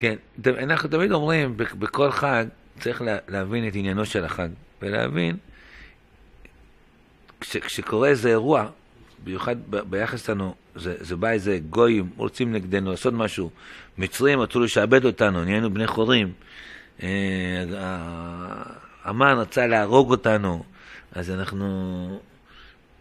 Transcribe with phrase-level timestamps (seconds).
[0.00, 0.14] כן,
[0.62, 2.44] אנחנו תמיד אומרים, בכל חג
[2.80, 4.48] צריך להבין את עניינו של החג,
[4.82, 5.36] ולהבין,
[7.40, 8.66] כש, כשקורה איזה אירוע,
[9.24, 13.50] במיוחד ביחס לנו, זה, זה בא איזה גויים, רוצים נגדנו לעשות משהו,
[13.98, 16.32] מצרים רצו לשעבד אותנו, נהיינו בני חורים,
[17.02, 17.64] אה,
[19.04, 20.64] המן רצה להרוג אותנו,
[21.12, 22.20] אז אנחנו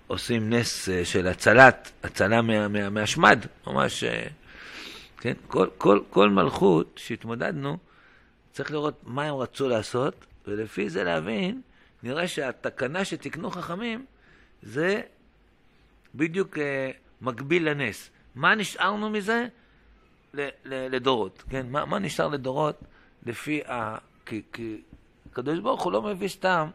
[0.08, 4.28] עושים נס אה, של הצלת, הצלה מה, מה, מהשמד, ממש, אה,
[5.18, 5.34] כן?
[5.48, 7.78] כל, כל, כל מלכות שהתמודדנו,
[8.52, 11.62] צריך לראות מה הם רצו לעשות, ולפי זה להבין,
[12.04, 14.06] נראה שהתקנה שתיקנו חכמים,
[14.62, 15.02] זה
[16.16, 18.10] בדיוק אה, מקביל לנס.
[18.36, 19.48] מה נשארנו מזה?
[20.34, 21.66] ל, ל, לדורות, כן?
[21.70, 22.82] מה, מה נשאר לדורות
[23.26, 23.98] לפי ה...
[24.26, 24.82] כי, כי
[25.32, 26.70] הקדוש ברוך הוא לא מביא סתם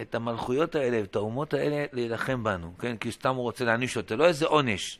[0.00, 2.96] את המלכויות האלה, את האומות האלה, להילחם בנו, כן?
[2.96, 4.98] כי סתם הוא רוצה להעניש אותה, לא איזה עונש,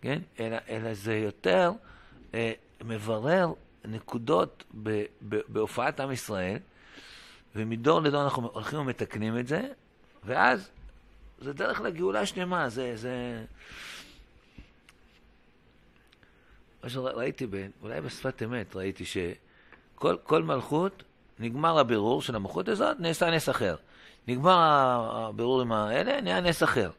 [0.00, 0.18] כן?
[0.40, 1.72] אלא, אלא זה יותר
[2.36, 2.52] אה,
[2.84, 3.52] מברר
[3.84, 6.58] נקודות ב, ב, בהופעת עם ישראל,
[7.56, 9.62] ומדור לדור אנחנו הולכים ומתקנים את זה,
[10.24, 10.70] ואז
[11.38, 12.96] זה דרך לגאולה שלמה, זה...
[12.96, 13.44] זה...
[16.82, 17.46] מה שראיתי,
[17.82, 21.02] אולי בשפת אמת, ראיתי שכל מלכות,
[21.38, 23.76] נגמר הבירור של המלכות הזאת, נעשה נס אחר.
[24.28, 24.58] נגמר
[25.12, 26.90] הבירור עם האלה, נהיה נס אחר.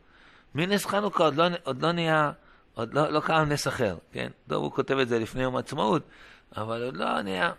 [0.56, 2.32] מנס חנוכה עוד לא, עוד לא נהיה,
[2.78, 4.30] עוד לא, לא קם נס אחר, כן?
[4.48, 6.04] טוב, הוא כותב את זה לפני יום העצמאות,
[6.58, 7.52] אבל עוד לא נהיה.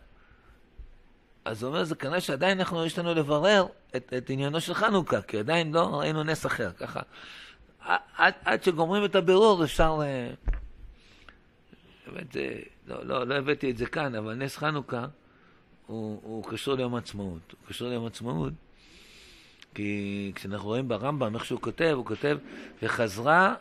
[1.44, 5.22] אז הוא אומר, זה כנראה שעדיין אנחנו, יש לנו לברר את, את עניינו של חנוכה,
[5.22, 7.00] כי עדיין לא ראינו נס אחר, ככה.
[8.16, 10.00] עד, עד שגומרים את הבירור אפשר...
[12.06, 12.36] באמת,
[12.86, 15.06] לא, לא, לא הבאתי את זה כאן, אבל נס חנוכה
[15.86, 17.52] הוא, הוא קשור ליום העצמאות.
[17.52, 18.52] הוא קשור ליום העצמאות,
[19.74, 22.39] כי כשאנחנו רואים ברמב"ם איך שהוא כותב, הוא כותב,
[22.83, 23.55] וחזרה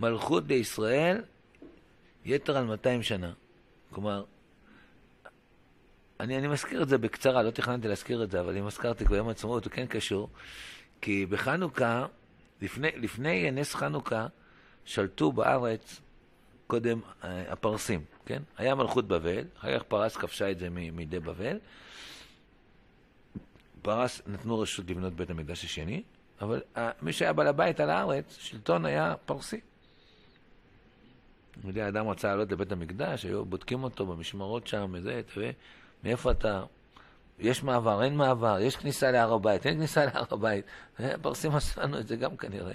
[0.00, 1.22] מלכות לישראל
[2.24, 3.32] יתר על 200 שנה.
[3.90, 4.24] כלומר,
[6.20, 9.16] אני, אני מזכיר את זה בקצרה, לא תכננתי להזכיר את זה, אבל אם הזכרתי כבר
[9.16, 10.28] יום העצמאות, הוא כן קשור,
[11.00, 12.06] כי בחנוכה,
[12.62, 14.26] לפני, לפני נס חנוכה,
[14.84, 16.00] שלטו בארץ
[16.66, 18.42] קודם אה, הפרסים, כן?
[18.56, 21.58] היה מלכות בבל, אחר כך פרס כבשה את זה מידי בבל.
[23.82, 26.02] פרס נתנו רשות לבנות בית המקדש השני,
[26.40, 29.60] אבל אה, מי שהיה בעל הבית על הארץ, שלטון היה פרסי.
[31.64, 35.20] יודע, אדם רצה לעלות לבית המקדש, היו בודקים אותו במשמרות שם, וזה,
[36.04, 36.64] מאיפה אתה?
[37.38, 40.64] יש מעבר, אין מעבר, יש כניסה להר הבית, אין כניסה להר הבית.
[40.98, 42.72] הפרסים עשו לנו את זה גם כנראה.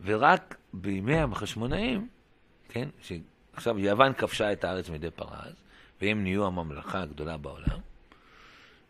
[0.00, 2.08] ורק בימי החשמונאים,
[2.68, 5.54] כן, שעכשיו יוון כבשה את הארץ מידי פרז,
[6.00, 7.78] והם נהיו הממלכה הגדולה בעולם,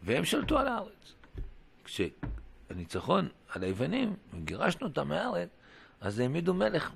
[0.02, 1.14] והם שלטו על הארץ.
[1.84, 5.48] כשהניצחון על היוונים, גירשנו אותם מהארץ,
[6.00, 6.90] אז העמידו מלך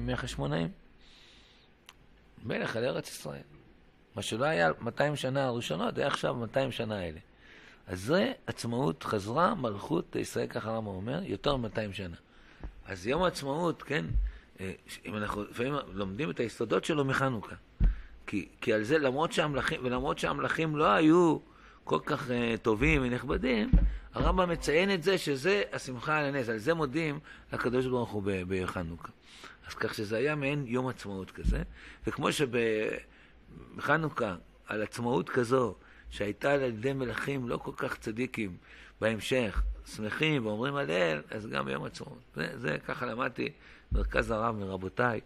[0.00, 0.68] מהחשמונאים.
[2.44, 3.42] מלך על ארץ ישראל.
[4.16, 7.18] מה שלא היה 200 שנה הראשונות, היה עכשיו 200 שנה האלה.
[7.86, 12.16] אז זה עצמאות חזרה, מלכות ישראל, ככה הרמב"ם אומר, יותר מ-200 שנה.
[12.86, 14.04] אז יום העצמאות, כן,
[14.60, 14.72] אה,
[15.06, 17.54] אם אנחנו לפעמים לומדים את היסודות שלו מחנוכה.
[18.26, 21.38] כי, כי על זה, למרות שהמלכים, ולמרות שהמלכים לא היו
[21.84, 22.32] כל כך uh,
[22.62, 23.70] טובים ונכבדים,
[24.16, 27.18] הרמב"ם מציין את זה שזה השמחה על הנס, על זה מודים
[27.52, 29.08] לקדוש ברוך הוא בחנוכה.
[29.66, 31.62] אז כך שזה היה מעין יום עצמאות כזה,
[32.06, 32.28] וכמו
[33.76, 35.74] שבחנוכה, על עצמאות כזו,
[36.10, 38.56] שהייתה על ידי מלכים לא כל כך צדיקים
[39.00, 42.20] בהמשך, שמחים ואומרים הלל, אז גם ביום עצמאות.
[42.34, 43.48] זה, זה ככה למדתי,
[43.92, 45.20] מרכז הרב מרבותיי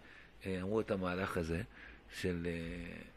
[0.47, 1.63] אה, אמרו את המהלך הזה,
[2.13, 2.53] של אה,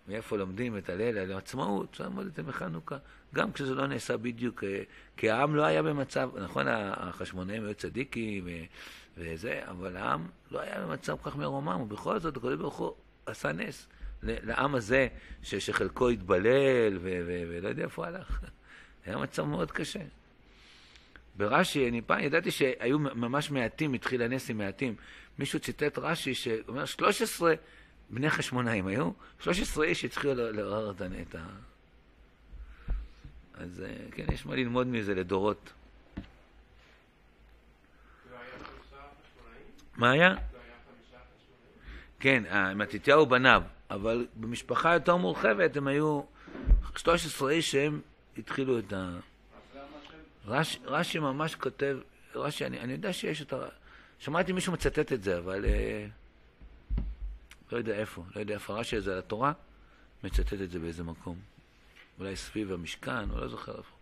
[0.07, 2.97] מאיפה לומדים את הלל על עצמאות, שם למדתם בחנוכה,
[3.35, 4.83] גם כשזה לא נעשה בדיוק, אה,
[5.17, 8.47] כי העם לא היה במצב, נכון, החשמונאים היו צדיקים
[9.17, 12.93] וזה, אבל העם לא היה במצב כל כך מרומם, ובכל זאת הקדוש ברוך הוא
[13.25, 13.87] עשה נס
[14.23, 15.07] לעם הזה,
[15.43, 18.39] שחלקו התבלל ולא יודע איפה הלך.
[19.05, 19.99] היה מצב מאוד קשה.
[21.35, 24.95] ברש"י, אני פעם ידעתי שהיו ממש מעטים, התחיל הנס עם מעטים.
[25.39, 27.53] מישהו ציטט רש"י שאומר 13
[28.13, 31.45] בני חשמונאים היו, 13 איש התחילו לעורר את ה...
[33.53, 35.73] אז אה, כן, יש מה ללמוד מזה לדורות.
[39.95, 40.35] מה היה?
[42.19, 42.43] כן,
[42.75, 46.21] מתתיהו בניו, אבל במשפחה יותר מורחבת הם היו
[46.95, 48.01] 13 איש שהם
[48.37, 49.17] התחילו את ה...
[50.45, 51.97] רש"י רש, ממש כותב,
[52.35, 53.57] רש"י, אני, אני יודע שיש את ה...
[54.19, 56.05] שמעתי מישהו מצטט את זה, אבל אה,
[57.73, 59.53] לא יודע איפה, לא יודע איפה רש"י הזה על התורה,
[60.23, 61.39] מצטט את זה באיזה מקום.
[62.19, 63.95] אולי סביב המשכן, או לא זוכר איפה.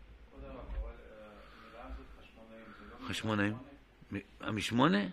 [3.07, 3.57] חשמונאים.
[4.39, 5.05] המשמונה?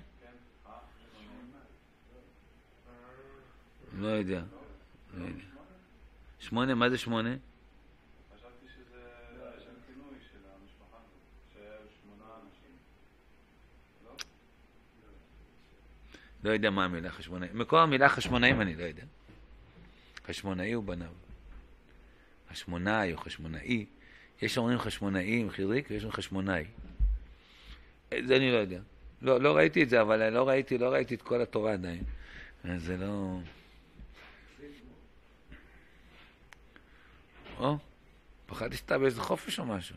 [3.98, 4.42] לא יודע.
[5.14, 5.42] לא יודע.
[6.38, 7.34] שמונה, מה זה שמונה?
[8.34, 9.02] חשבתי שזה
[9.56, 10.98] השם כינוי של המשפחה,
[11.52, 12.76] שהיו שמונה אנשים.
[16.44, 17.48] לא יודע מה המילה חשמונאי.
[17.54, 19.02] מקור המילה חשמונאים אני לא יודע.
[20.26, 21.10] חשמונאי הוא בניו.
[22.50, 23.86] חשמונאי או חשמונאי.
[24.42, 26.64] יש אומרים חשמונאי עם חיריק ויש אומרים חשמונאי.
[28.10, 28.80] זה אני לא יודע.
[29.22, 32.02] לא, לא ראיתי את זה, אבל לא ראיתי, לא ראיתי את כל התורה עדיין.
[32.76, 33.38] זה לא...
[37.58, 37.78] או,
[38.46, 39.96] פחדתי שאתה באיזה חופש או משהו.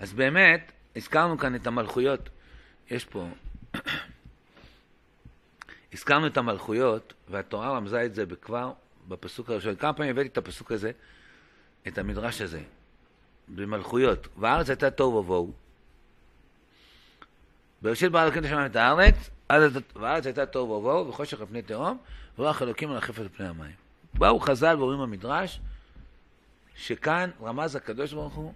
[0.00, 2.28] אז באמת, הזכרנו כאן את המלכויות.
[2.90, 3.28] יש פה...
[5.92, 8.72] הזכרנו את המלכויות, והתורה רמזה את זה כבר
[9.08, 9.76] בפסוק הראשון.
[9.76, 10.90] כמה פעמים הבאתי את הפסוק הזה,
[11.88, 12.60] את המדרש הזה,
[13.48, 14.28] במלכויות.
[14.36, 15.52] והארץ הייתה תוהו ובוהו.
[17.82, 19.30] בראשית ברא אלוקים את השמיים את הארץ,
[19.96, 21.98] והארץ הייתה תוהו ובוהו, וחושך על פני תהום,
[22.38, 23.74] ורוח אלוקים מרחף על פני המים.
[24.14, 25.60] באו חז"ל ואומרים במדרש,
[26.76, 28.52] שכאן רמז הקדוש ברוך הוא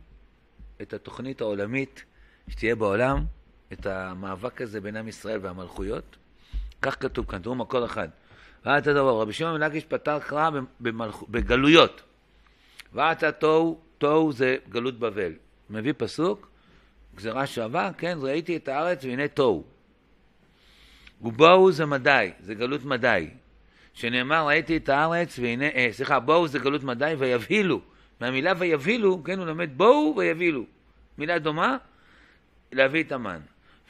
[0.82, 2.04] את התוכנית העולמית
[2.48, 3.24] שתהיה בעולם,
[3.72, 6.16] את המאבק הזה בין עם ישראל והמלכויות.
[6.82, 8.08] כך כתוב כאן, תראו מקור אחד.
[8.64, 10.50] ואתה תבוא, רבי שמעון בן לקיש פתר קרא.
[11.28, 12.02] בגלויות.
[12.92, 15.32] ואתה תוהו, תוהו זה גלות בבל.
[15.70, 16.48] מביא פסוק,
[17.14, 19.64] גזירה שווה, כן, ראיתי את הארץ והנה תוהו.
[21.22, 23.30] ובואו זה מדי, זה גלות מדי.
[23.94, 27.80] שנאמר, ראיתי את הארץ והנה, אה, סליחה, בואו זה גלות מדי ויבהילו.
[28.20, 30.64] מהמילה ויבהילו, כן, הוא לומד בואו ויבהילו.
[31.18, 31.76] מילה דומה,
[32.72, 33.40] להביא את המן.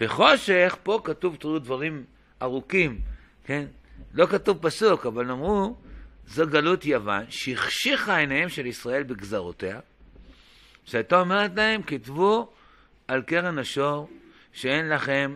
[0.00, 2.04] וחושך, פה כתוב, תראו דברים
[2.42, 3.00] ארוכים,
[3.44, 3.66] כן?
[4.14, 5.76] לא כתוב פסוק, אבל אמרו,
[6.26, 9.80] זו גלות יוון, שהחשיכה עיניהם של ישראל בגזרותיה,
[10.84, 12.52] שהייתה אומרת להם, כתבו
[13.08, 14.10] על קרן השור
[14.52, 15.34] שאין לכם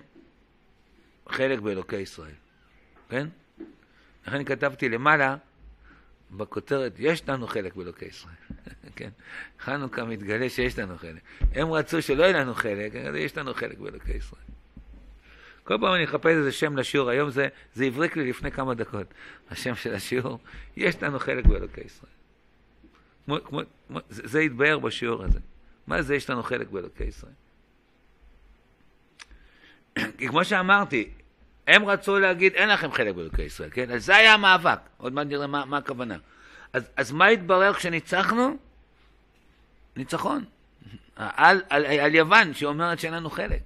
[1.28, 2.34] חלק באלוקי ישראל,
[3.08, 3.28] כן?
[4.26, 5.36] לכן כתבתי למעלה,
[6.30, 8.34] בכותרת, יש לנו חלק באלוקי ישראל,
[8.96, 9.10] כן?
[9.60, 11.22] חנוכה מתגלה שיש לנו חלק.
[11.52, 14.42] הם רצו שלא יהיה לנו חלק, יש לנו חלק באלוקי ישראל.
[15.64, 19.06] כל פעם אני אחפש איזה שם לשיעור, היום זה, זה הבריק לי לפני כמה דקות,
[19.50, 20.38] השם של השיעור,
[20.76, 22.12] יש לנו חלק באלוקי ישראל.
[23.24, 25.38] כמו, כמו, כמו, זה, זה התבהר בשיעור הזה.
[25.86, 27.32] מה זה יש לנו חלק באלוקי ישראל?
[30.18, 31.10] כי כמו שאמרתי,
[31.66, 33.90] הם רצו להגיד, אין לכם חלק באלוקי ישראל, כן?
[33.90, 36.16] אז זה היה המאבק, עוד מעט נראה מה, מה הכוונה.
[36.72, 38.56] אז, אז מה התברר כשניצחנו?
[39.96, 40.44] ניצחון.
[41.16, 43.62] על, על, על יוון, שאומרת שאין לנו חלק.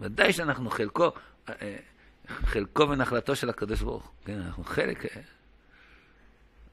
[0.00, 1.10] ודאי שאנחנו חלקו,
[1.48, 1.76] אה,
[2.28, 4.12] חלקו ונחלתו של הקדוש ברוך הוא.
[4.24, 5.06] כן, אנחנו חלק...
[5.06, 5.20] אה,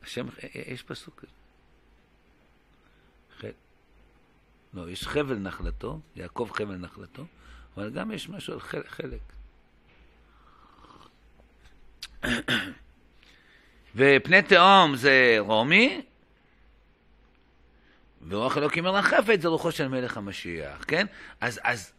[0.04, 1.31] השם, אה, יש פסוק כזה.
[3.40, 3.52] חל...
[4.74, 7.25] לא, יש חבל נחלתו, יעקב חבל נחלתו,
[7.78, 8.88] אבל גם יש משהו על חלק.
[8.88, 9.22] חלק.
[13.95, 16.01] ופני תהום זה רומי,
[18.27, 21.06] ורוח אלוקים מרחפת זה רוחו של מלך המשיח, כן?
[21.41, 21.94] אז, אז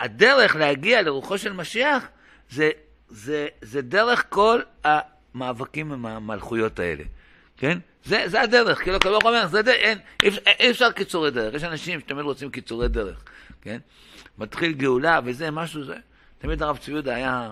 [0.00, 2.08] הדרך להגיע לרוחו של משיח
[2.50, 2.70] זה,
[3.08, 7.04] זה, זה דרך כל המאבקים עם המלכויות האלה,
[7.56, 7.78] כן?
[8.04, 10.28] זה, זה הדרך, כאילו הקדוש אומר, זה דרך, אין, אי,
[10.60, 13.24] אי אפשר קיצורי דרך, יש אנשים שתמיד רוצים קיצורי דרך,
[13.62, 13.78] כן?
[14.38, 15.96] מתחיל גאולה וזה, משהו זה.
[16.38, 17.50] תמיד הרב צבי יהודה היה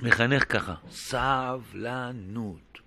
[0.00, 2.78] מחנך ככה, סבלנות.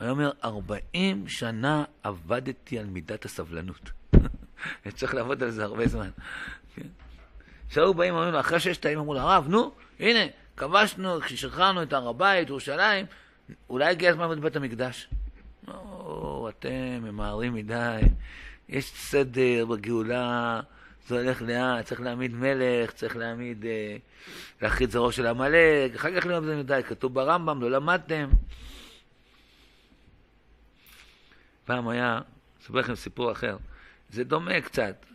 [0.00, 3.90] היה אומר, ארבעים שנה עבדתי על מידת הסבלנות.
[4.94, 6.10] צריך לעבוד על זה הרבה זמן.
[6.74, 6.86] כן.
[7.68, 10.20] כשהיו באים, אומרים לו, אחרי ששת הימים, אמרו לו, הרב, נו, הנה,
[10.56, 13.06] כבשנו, כששחררנו את הר הבית, ירושלים,
[13.70, 15.08] אולי הגיע הזמן לבית בית המקדש.
[15.68, 18.00] לא, אתם ממהרים מדי,
[18.68, 20.60] יש סדר בגאולה,
[21.06, 23.96] זה הולך לאט, צריך להעמיד מלך, צריך להעמיד, אה,
[24.62, 28.28] להכריד זרוע של עמלק, אחר כך ללמוד בזה מדי, כתוב ברמב"ם, לא למדתם.
[31.64, 32.20] פעם היה,
[32.62, 33.56] אספר לכם סיפור אחר.
[34.10, 35.06] זה דומה קצת.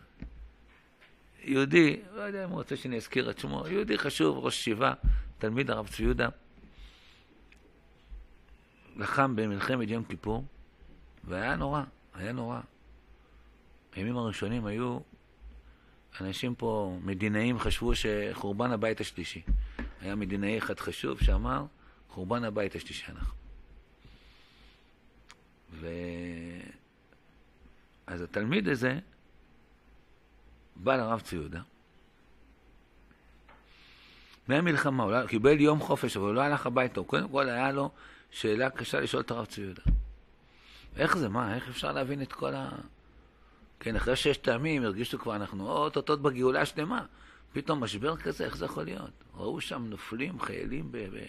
[1.44, 4.94] יהודי, לא יודע אם הוא רוצה שאני אזכיר את שמו, יהודי חשוב, ראש ישיבה,
[5.38, 6.30] תלמיד הרב צבי יהודה,
[8.96, 10.46] לחם במלחמת יום כיפור,
[11.24, 11.82] והיה נורא,
[12.14, 12.60] היה נורא.
[13.96, 15.00] הימים הראשונים היו,
[16.22, 19.42] אנשים פה, מדינאים, חשבו שחורבן הבית השלישי.
[20.02, 21.66] היה מדינאי אחד חשוב שאמר,
[22.10, 23.34] חורבן הבית השלישי אנחנו.
[25.72, 25.88] ו...
[28.08, 29.00] אז התלמיד הזה
[30.76, 31.62] בא לרב צבי יהודה.
[34.48, 37.02] מהמלחמה, הוא לא, קיבל יום חופש, אבל הוא לא הלך הביתה.
[37.02, 37.92] קודם כל היה לו
[38.32, 39.82] שאלה קשה לשאול את הרב צבי יהודה.
[40.96, 41.30] איך זה?
[41.30, 41.56] מה?
[41.56, 42.70] איך אפשר להבין את כל, ה...
[43.80, 47.06] כן, אחרי שש טעמים הרגישו כבר, אנחנו אוטוטוט בגאולה השלמה.
[47.54, 49.12] פתאום משבר כזה, איך זה יכול להיות?
[49.36, 50.98] ראו שם נופלים, חיילים ב...
[50.98, 51.26] ב...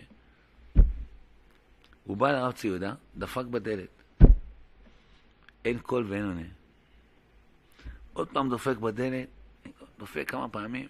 [2.04, 4.02] הוא בא לרב ציודה, דפק בדלת.
[5.64, 6.47] אין קול ואין עונה.
[8.12, 9.28] עוד פעם דופק בדלת,
[9.99, 10.88] דופק כמה פעמים,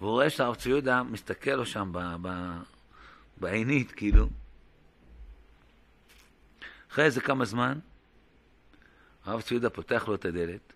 [0.00, 1.98] והוא רואה שהרב ציודה מסתכל לו שם ב...
[2.22, 2.28] ב...
[3.36, 4.28] בעינית, כאילו.
[6.90, 7.78] אחרי איזה כמה זמן,
[9.24, 10.72] הרב ציודה פותח לו את הדלת,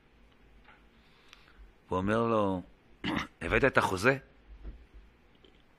[1.90, 2.62] ואומר לו,
[3.42, 4.16] הבאת את החוזה?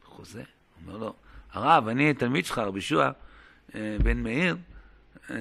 [0.05, 0.43] חוזה?
[0.85, 1.13] אומר לו,
[1.51, 3.11] הרב, אני תלמיד שלך, רבי שועה,
[3.75, 4.57] אה, בן מאיר,
[5.29, 5.35] אה,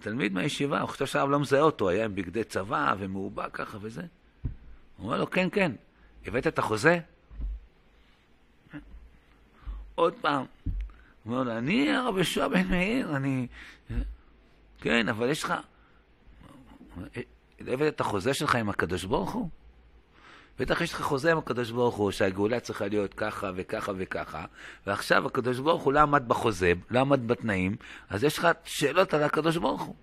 [0.00, 4.02] תלמיד מהישיבה, הוא חושב שהרב לא מזהה אותו, היה עם בגדי צבא ומעובע ככה וזה.
[4.96, 5.72] הוא אומר לו, כן, כן,
[6.26, 7.00] הבאת את החוזה?
[9.94, 10.44] עוד פעם.
[11.24, 13.46] הוא אומר לו, אני הרב ישוע בן מאיר, אני...
[14.84, 15.54] כן, אבל יש לך...
[17.60, 19.48] הבאת את החוזה שלך עם הקדוש ברוך הוא?
[20.58, 24.44] בטח יש לך חוזה עם הקדוש ברוך הוא, שהגאולה צריכה להיות ככה וככה וככה,
[24.86, 27.76] ועכשיו הקדוש ברוך הוא לא עמד בחוזה, לא עמד בתנאים,
[28.08, 29.94] אז יש לך שאלות על הקדוש ברוך הוא.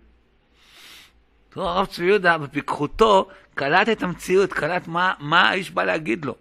[1.50, 6.36] תראו, הרב צבי יהודה בפיקחותו קלט את המציאות, קלט מה, מה האיש בא להגיד לו.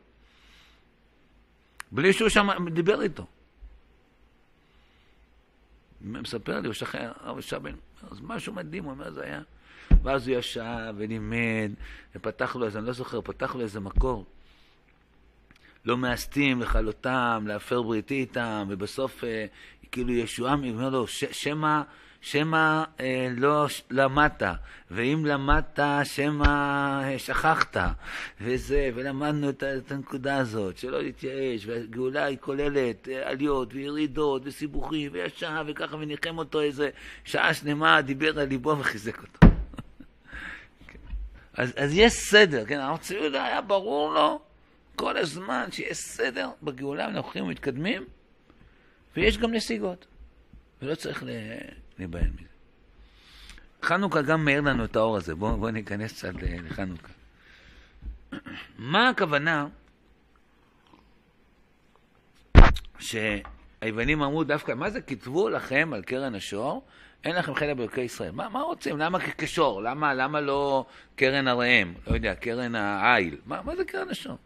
[1.92, 3.26] בלי שהוא שם דיבר איתו.
[6.00, 7.75] מספר לי, הוא שכן, הרב שבן,
[8.11, 9.40] אז משהו מדהים, הוא אומר, זה היה...
[10.02, 11.71] ואז הוא ישב ולימד,
[12.16, 14.25] ופתח לו איזה, אני לא זוכר, פתח לו איזה מקור.
[15.85, 19.47] לא מאסתים לכלותם, להפר בריתי איתם, ובסוף אה,
[19.92, 21.83] כאילו ישועה, הוא אומר לו, שמא
[22.21, 24.43] שמא אה, לא למדת,
[24.91, 27.77] ואם למדת, שמא אה, שכחת,
[28.41, 35.11] וזה, ולמדנו את, את הנקודה הזאת, שלא להתייאש, והגאולה היא כוללת אה, עליות וירידות וסיבוכים,
[35.12, 36.91] וישב וככה, וניחם אותו איזה
[37.25, 39.47] שעה שלמה, דיבר על ליבו וחיזק אותו.
[41.55, 44.41] אז, אז יש סדר, כן, הרב צבי היה ברור לו
[44.97, 48.05] כל הזמן שיש סדר בגאולה, אנחנו הולכים ומתקדמים,
[49.17, 50.07] ויש גם נסיגות,
[50.83, 51.25] ולא צריך
[52.00, 52.49] להיבהל מזה.
[53.83, 57.12] חנוכה גם מאיר לנו את האור הזה, בואו בוא ניכנס קצת לחנוכה.
[58.78, 59.66] מה הכוונה
[62.99, 66.85] שהיוונים אמרו דווקא, מה זה כתבו לכם על קרן השור
[67.25, 68.30] אין לכם חלק באלוקי ישראל.
[68.30, 68.99] מה, מה רוצים?
[68.99, 69.83] למה כשור?
[69.83, 71.95] למה, למה לא קרן הראם?
[72.07, 73.37] לא יודע, קרן העיל.
[73.47, 74.38] מה, מה זה קרן השור?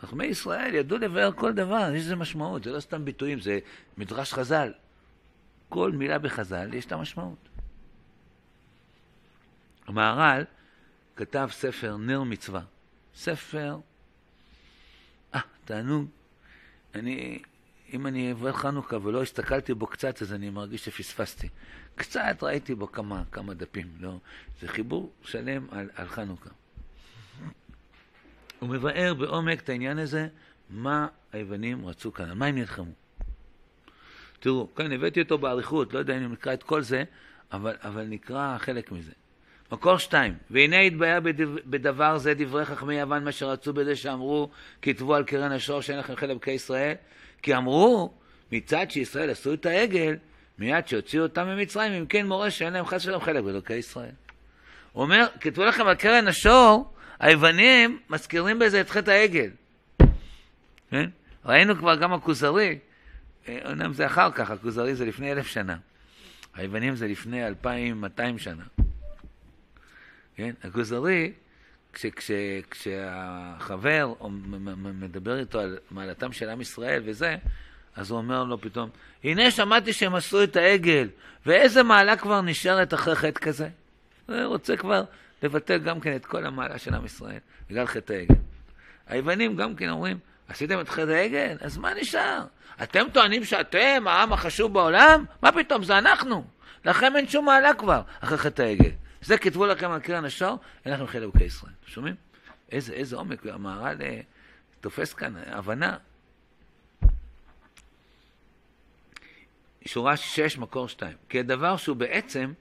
[0.00, 3.58] חכמי ישראל ידעו לבאר כל דבר, יש לזה משמעות, זה לא סתם ביטויים, זה
[3.98, 4.72] מדרש חז"ל.
[5.74, 7.48] כל מילה בחז"ל יש לה משמעות.
[9.86, 10.44] המהר"ל
[11.16, 12.60] כתב ספר נר מצווה.
[13.14, 13.78] ספר,
[15.34, 16.06] אה, תענוג.
[16.94, 17.42] אני
[17.92, 21.48] אם אני אעבור חנוכה ולא הסתכלתי בו קצת, אז אני מרגיש שפספסתי.
[21.94, 24.18] קצת ראיתי בו כמה, כמה דפים, לא?
[24.60, 26.50] זה חיבור שלם על, על חנוכה.
[28.58, 30.28] הוא מבאר בעומק את העניין הזה,
[30.70, 33.03] מה היוונים רצו כאן, על מה הם נלחמו.
[34.44, 37.04] תראו, כאן הבאתי אותו באריכות, לא יודע אם נקרא את כל זה,
[37.52, 39.12] אבל, אבל נקרא חלק מזה.
[39.72, 41.20] מקור שתיים, והנה התביה
[41.66, 44.50] בדבר זה דברי חכמי יוון, מה שרצו בזה שאמרו,
[44.82, 46.94] כתבו על קרן השור שאין לכם חלק בקי ישראל,
[47.42, 48.12] כי אמרו,
[48.52, 50.16] מצד שישראל עשו את העגל,
[50.58, 54.14] מיד שהוציאו אותם ממצרים, אם כן מורה שאין להם חס ושלום חלק באלוקי ישראל.
[54.92, 59.50] הוא אומר, כתבו לכם על קרן השור, היוונים מזכירים בזה את חטא העגל.
[60.90, 61.10] כן?
[61.44, 62.78] ראינו כבר גם הכוזרי,
[63.48, 65.76] אומנם זה אחר כך, הכוזרי זה לפני אלף שנה.
[66.54, 68.64] היוונים זה לפני אלפיים מאתיים שנה.
[70.36, 70.54] כן?
[70.64, 71.32] הכוזרי,
[71.92, 72.30] כש, כש,
[72.70, 74.12] כשהחבר
[74.74, 77.36] מדבר איתו על מעלתם של עם ישראל וזה,
[77.96, 78.90] אז הוא אומר לו פתאום,
[79.24, 81.08] הנה שמעתי שהם עשו את העגל,
[81.46, 83.68] ואיזה מעלה כבר נשארת אחרי חטא כזה?
[84.26, 85.04] הוא רוצה כבר
[85.42, 87.38] לבטל גם כן את כל המעלה של עם ישראל,
[87.70, 88.34] בגלל חטא העגל.
[89.06, 91.56] היוונים גם כן אומרים, עשיתם את חטא העגל?
[91.60, 92.44] אז מה נשאר?
[92.82, 95.24] אתם טוענים שאתם העם החשוב בעולם?
[95.42, 96.44] מה פתאום, זה אנחנו.
[96.84, 98.90] לכם אין שום מעלה כבר אחרי חטא העגל.
[99.22, 101.72] זה כתבו לכם על קרן השור, אין לכם חיל אלוקי ישראל.
[101.86, 102.14] שומעים?
[102.72, 104.20] איזה, איזה עומק המהר"ל אה,
[104.80, 105.96] תופס כאן, הבנה.
[109.86, 111.16] שורה שש, מקור שתיים.
[111.28, 112.52] כי הדבר שהוא בעצם,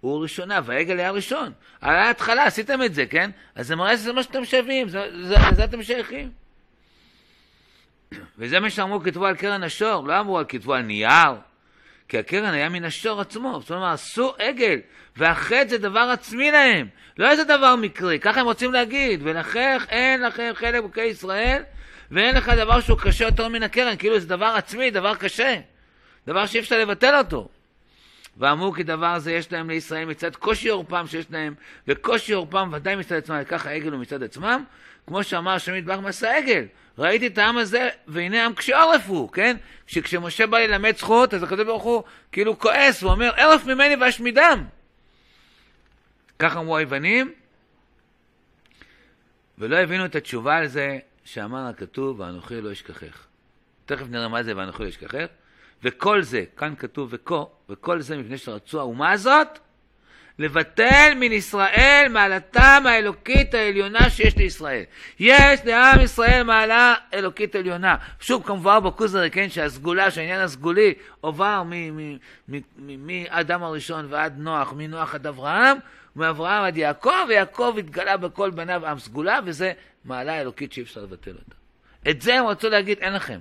[0.00, 1.52] הוא ראשונה, והעגל היה ראשון.
[1.80, 3.30] על ההתחלה עשיתם את זה, כן?
[3.54, 6.41] אז זה מראה שזה מה שאתם שווים, לזה אתם שייכים.
[8.38, 11.34] וזה מה שאמרו כתבו על קרן השור, לא אמרו על כתבו על נייר,
[12.08, 13.60] כי הקרן היה מן השור עצמו.
[13.60, 14.80] זאת אומרת, עשו עגל,
[15.16, 16.88] והחטא זה דבר עצמי להם,
[17.18, 21.62] לא איזה דבר מקרי, ככה הם רוצים להגיד, ולכן אין לכם חלק בקי ישראל,
[22.10, 25.56] ואין לך דבר שהוא קשה יותר מן הקרן, כאילו זה דבר עצמי, דבר קשה,
[26.26, 27.48] דבר שאי אפשר לבטל אותו.
[28.36, 31.54] ואמרו כי דבר זה יש להם לישראל מצד קושי עורפם שיש להם,
[31.88, 34.64] וקושי עורפם ודאי מצד עצמם, וכך העגל הוא מצד עצמם,
[35.06, 36.64] כמו שאמר השם יתברך מעשה העגל.
[36.98, 39.56] ראיתי את העם הזה, והנה עם קשי עורף הוא, כן?
[39.86, 44.64] שכשמשה בא ללמד זכות, אז הקדוש ברוך הוא כאילו כועס, ואומר, ערף ממני ואשמידם.
[46.38, 47.32] כך אמרו היוונים,
[49.58, 53.26] ולא הבינו את התשובה על זה שאמר הכתוב, ואנוכי לא אשכחך.
[53.86, 55.26] תכף נראה מה זה ואנוכי לא אשכחך.
[55.82, 59.58] וכל זה, כאן כתוב וכה, וכל זה מפני שרצו האומה הזאת,
[60.38, 64.82] לבטל מן ישראל מעלתם האלוקית העליונה שיש לישראל.
[65.18, 67.96] יש לעם ישראל מעלה אלוקית עליונה.
[68.20, 71.62] שוב, כמובן בכוזרי, כן, שהסגולה, שהעניין הסגולי עובר
[72.78, 75.78] מאדם הראשון ועד נוח, מנוח עד אברהם,
[76.16, 79.72] מאברהם עד יעקב, ויעקב התגלה בכל בניו עם סגולה, וזה
[80.04, 81.56] מעלה אלוקית שאי אפשר לבטל אותה.
[82.10, 83.38] את זה הם רצו להגיד, אין לכם.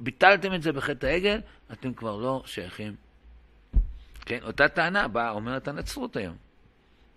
[0.00, 1.40] ביטלתם את זה בחטא העגל,
[1.72, 3.07] אתם כבר לא שייכים.
[4.28, 6.36] כן, אותה טענה באה, אומרת הנצרות היום,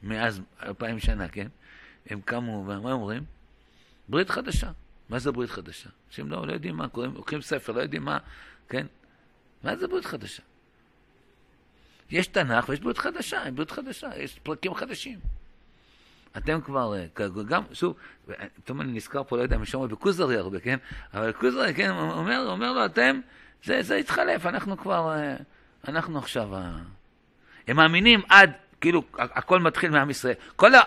[0.03, 1.48] מאז אלפיים שנה, כן?
[2.10, 3.24] הם קמו, ומה אומרים?
[4.10, 4.72] ברית חדשה.
[5.10, 5.89] מה זה ברית חדשה?
[6.08, 8.18] אנשים לא, לא יודעים מה, קוראים, לוקחים ספר, לא יודעים מה,
[8.70, 8.88] כן?
[9.63, 10.44] מה זה ברית חדשה?
[12.10, 15.20] יש תנ"ך ויש ברית חדשה, יש ברית חדשה, יש פרקים חדשים.
[16.38, 17.06] אתם כבר, אה,
[17.48, 17.96] גם, שוב,
[18.56, 20.77] פתאום אני נזכר פה, לא יודע, משום בקוזרי הרבה, כן?
[21.13, 23.20] אבל קוזרי, כן, אומר, אומר לו, אתם,
[23.63, 25.36] זה, זה התחלף, אנחנו כבר, אה,
[25.88, 26.50] אנחנו עכשיו,
[27.72, 28.51] הם מאמינים עד,
[28.82, 30.34] כאילו, הכל מתחיל מעם ישראל.
[30.56, 30.82] כל ה...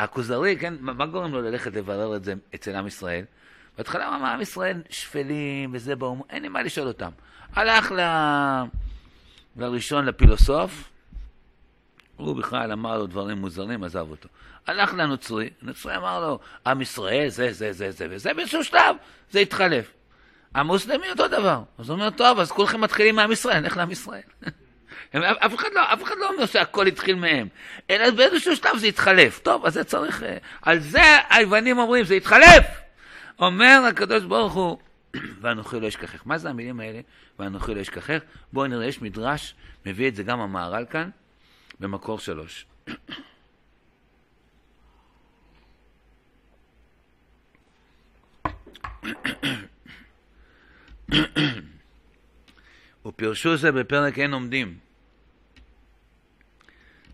[0.00, 3.24] הכוזרי, כן, מה גורם לו ללכת לברר את זה אצל עם ישראל?
[3.78, 7.10] בהתחלה הוא אמר, עם ישראל שפלים וזה באומו, אין לי מה לשאול אותם.
[7.52, 8.00] הלך ל...
[9.56, 10.90] לראשון, לפילוסוף,
[12.16, 14.28] הוא בכלל אמר לו דברים מוזרים, עזב אותו.
[14.66, 18.96] הלך לנוצרי, הנוצרי אמר לו, עם ישראל זה, זה, זה, זה, וזה באיזשהו שלב,
[19.30, 19.92] זה התחלף.
[20.54, 21.62] המוסלמי אותו דבר.
[21.78, 24.20] אז הוא אומר, טוב, אז כולכם מתחילים מעם ישראל, נלך לעם ישראל.
[25.16, 27.48] אף אחד, לא, אף אחד לא אומר שהכל התחיל מהם,
[27.90, 29.38] אלא באיזשהו שלב זה התחלף.
[29.38, 30.22] טוב, אז זה צריך...
[30.22, 32.66] אה, על זה היוונים אומרים, זה התחלף!
[33.38, 34.78] אומר הקדוש ברוך הוא,
[35.40, 36.22] ואנוכי לא אשכחך.
[36.24, 37.00] מה זה המילים האלה,
[37.38, 38.18] ואנוכי לא אשכחך?
[38.52, 39.54] בואו נראה, יש מדרש,
[39.86, 41.10] מביא את זה גם המהר"ל כאן,
[41.80, 42.66] במקור שלוש.
[53.06, 54.89] ופרשו זה בפרק אין עומדים.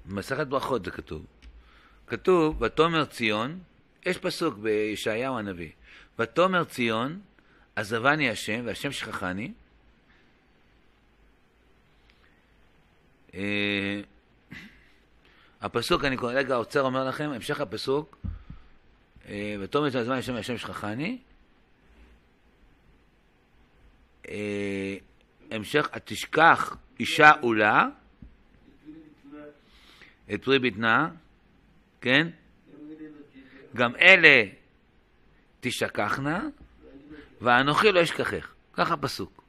[0.07, 1.27] במסכת ברכות זה כתוב.
[2.07, 3.59] כתוב, ותאמר ציון,
[4.07, 5.71] יש פסוק בישעיהו הנביא,
[6.19, 7.21] ותאמר ציון,
[7.77, 9.53] עזבני השם, והשם שכחני.
[13.35, 14.01] אה,
[15.61, 18.17] הפסוק, אני רגע עוצר אומר לכם, המשך הפסוק,
[19.29, 21.19] אה, ותאמר ציון עזבני השם והשם שכחני.
[24.29, 24.97] אה,
[25.51, 27.89] המשך, תשכח אישה עולה,
[30.35, 31.09] את פרי בטנה,
[32.01, 32.29] כן?
[33.77, 34.45] גם אלה
[35.61, 36.45] תשכחנה,
[37.41, 38.53] ואנוכי לא אשכחך.
[38.73, 39.43] ככה הפסוק.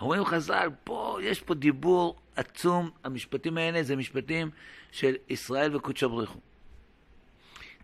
[0.00, 4.50] אומרים חז"ל, פה, יש פה דיבור עצום, המשפטים האלה זה משפטים
[4.92, 6.42] של ישראל וקודשו ברוך הוא.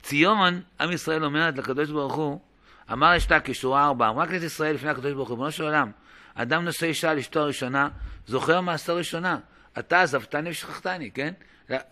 [0.02, 2.40] ציון, עם ישראל אומרת לקדוש ברוך הוא,
[2.92, 5.90] אמר אשתה כשורה ארבע, אמרה כנסת ישראל לפני הקדוש ברוך הוא, ריבונו של עולם,
[6.34, 7.88] אדם נושא אישה לאשתו הראשונה,
[8.26, 9.38] זוכר מעשה ראשונה.
[9.78, 11.34] אתה עזבתני ושכחתני, כן?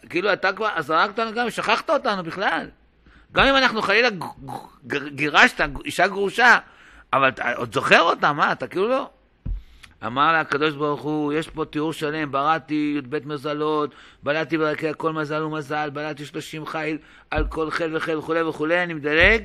[0.09, 2.69] כאילו אתה כבר זרקת אותנו גם, שכחת אותנו בכלל.
[3.33, 4.09] גם אם אנחנו חלילה
[5.09, 6.59] גירשת אישה גרושה,
[7.13, 8.53] אבל אתה עוד זוכר אותה, מה?
[8.53, 9.11] אתה כאילו לא.
[10.07, 15.13] אמר לה הקדוש ברוך הוא, יש פה תיאור שלם, בראתי י"ב מזלות, בלעתי ברקע כל
[15.13, 16.99] מזל ומזל, בלעתי שלושים חיל
[17.31, 19.43] על כל חיל וחיל וכולי וכולי, אני מדלג.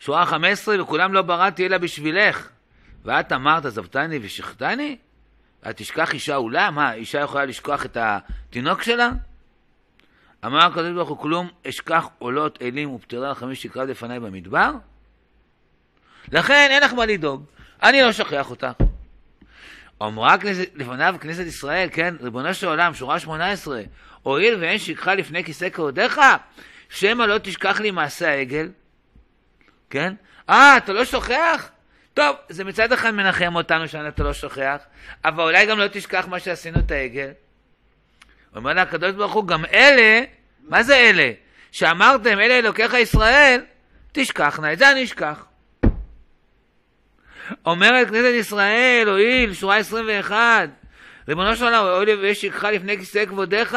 [0.00, 2.48] שורה חמש עשרה, וכולם לא בראתי אלא בשבילך.
[3.04, 4.96] ואת אמרת, עזבתני ושכתני?
[5.70, 6.70] תשכח אישה עולה?
[6.70, 9.10] מה, אישה יכולה לשכוח את התינוק שלה?
[10.44, 14.70] אמר הקדוש ברוך הוא, כלום אשכח עולות אלים ופתירה לחמש שקרא לפניי במדבר?
[16.32, 17.44] לכן אין לך מה לדאוג,
[17.82, 18.66] אני לא שוכח אותך.
[20.02, 23.82] אמרה כנסת, לפניו כנסת ישראל, כן, ריבונו של עולם, שורה שמונה עשרה,
[24.22, 26.20] הואיל ואין שכחה לפני כיסא כבודיך,
[26.88, 28.68] שמא לא תשכח לי מעשה העגל,
[29.90, 30.14] כן?
[30.50, 31.70] אה, אתה לא שוכח?
[32.14, 34.78] טוב, זה מצד אחד מנחם אותנו שאתה לא שוכח,
[35.24, 37.30] אבל אולי גם לא תשכח מה שעשינו את העגל.
[38.56, 40.24] אומר לה הקדוש ברוך הוא, גם אלה,
[40.68, 41.32] מה זה אלה?
[41.72, 43.60] שאמרתם, אלה אלוקיך ישראל,
[44.12, 45.44] תשכחנה, את זה אני אשכח.
[47.66, 50.68] אומרת כנסת ישראל, הואיל, שורה 21,
[51.28, 53.76] ריבונו של עולם, לי ויש שכחה לפני כיסא כבודיך,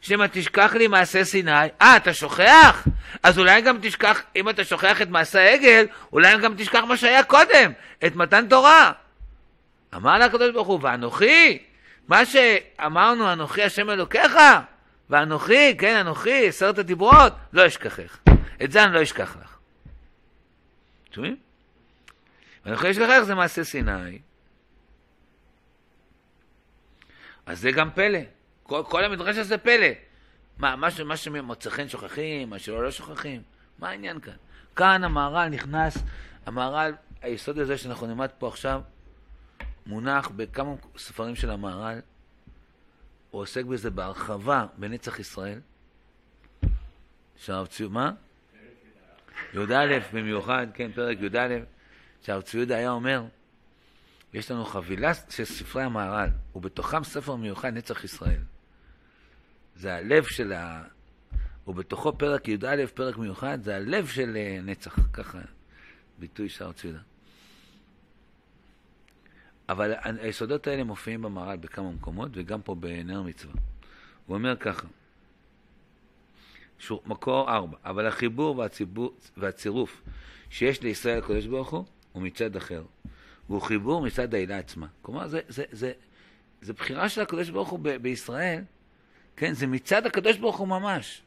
[0.00, 1.50] שמא תשכח לי מעשה סיני.
[1.82, 2.86] אה, אתה שוכח?
[3.22, 7.22] אז אולי גם תשכח, אם אתה שוכח את מעשה העגל, אולי גם תשכח מה שהיה
[7.22, 7.72] קודם,
[8.06, 8.92] את מתן תורה.
[9.94, 11.58] אמר לה הקדוש ברוך הוא, ואנוכי,
[12.08, 14.36] מה שאמרנו, אנוכי השם אלוקיך,
[15.10, 18.18] ואנוכי, כן, אנוכי, עשרת הדיברות, לא אשכחך.
[18.64, 19.56] את זה אני לא אשכח לך.
[21.14, 21.36] שומעים?
[22.66, 24.18] ואנוכי אשכחך זה מעשה סיני.
[27.46, 28.18] אז זה גם פלא.
[28.70, 29.86] כל, כל המדרש הזה פלא.
[30.58, 33.42] מה, מה, מה שמוצא חן שוכחים, מה שלא לא שוכחים?
[33.78, 34.32] מה העניין כאן?
[34.76, 35.98] כאן המהר"ל נכנס,
[36.46, 38.80] המהר"ל, היסוד הזה שאנחנו נלמד פה עכשיו,
[39.86, 42.00] מונח בכמה ספרים של המהר"ל,
[43.30, 45.60] הוא עוסק בזה בהרחבה בנצח ישראל.
[47.36, 48.12] שהרב ציוד, מה?
[49.54, 51.58] י"א במיוחד, כן, פרק י"א,
[52.22, 53.22] שהרב ציודה היה אומר,
[54.34, 58.40] יש לנו חבילה של ספרי המהר"ל, ובתוכם ספר מיוחד נצח ישראל.
[59.80, 60.82] זה הלב של ה...
[61.66, 65.38] ובתוכו פרק י"א, פרק מיוחד, זה הלב של אה, נצח, ככה
[66.18, 66.98] ביטוי הרב ציודה.
[69.68, 73.54] אבל היסודות האלה מופיעים במהר"ל בכמה מקומות, וגם פה בנר מצווה.
[74.26, 74.86] הוא אומר ככה,
[76.78, 80.02] שור, מקור ארבע, אבל החיבור והציבור, והצירוף
[80.50, 82.84] שיש לישראל הקדוש ברוך הוא, הוא מצד אחר.
[83.48, 84.86] והוא חיבור מצד העילה עצמה.
[85.02, 85.92] כלומר, זה, זה, זה,
[86.60, 88.62] זה בחירה של הקדוש ברוך הוא ב- בישראל,
[89.40, 89.52] כן?
[89.52, 91.22] זה מצד הקדוש ברוך הוא ממש.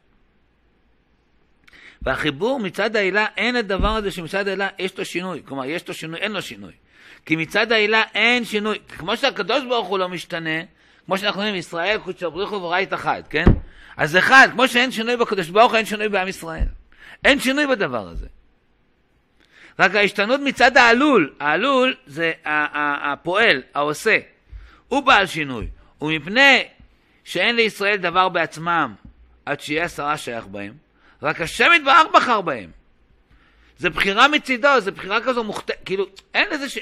[2.01, 5.41] והחיבור מצד העילה, אין הדבר הזה שמצד העילה יש לו שינוי.
[5.45, 6.71] כלומר, יש לו שינוי, אין לו שינוי.
[7.25, 8.79] כי מצד העילה אין שינוי.
[8.97, 10.59] כמו שהקדוש ברוך הוא לא משתנה,
[11.05, 13.45] כמו שאנחנו אומרים, ישראל קודשו בריחו ורית אחד, כן?
[13.97, 16.67] אז אחד, כמו שאין שינוי בקדוש ברוך הוא, אין שינוי בעם ישראל.
[17.25, 18.27] אין שינוי בדבר הזה.
[19.79, 24.17] רק ההשתנות מצד העלול, העלול זה הפועל, העושה,
[24.87, 25.67] הוא בעל שינוי.
[26.01, 26.63] ומפני
[27.23, 28.93] שאין לישראל דבר בעצמם
[29.45, 30.73] עד שיהיה עשרה שייך בהם,
[31.21, 32.71] רק השם יתברך בחר בהם.
[33.77, 36.77] זה בחירה מצידו, זה בחירה כזו מוכתבת, כאילו, אין לזה ש...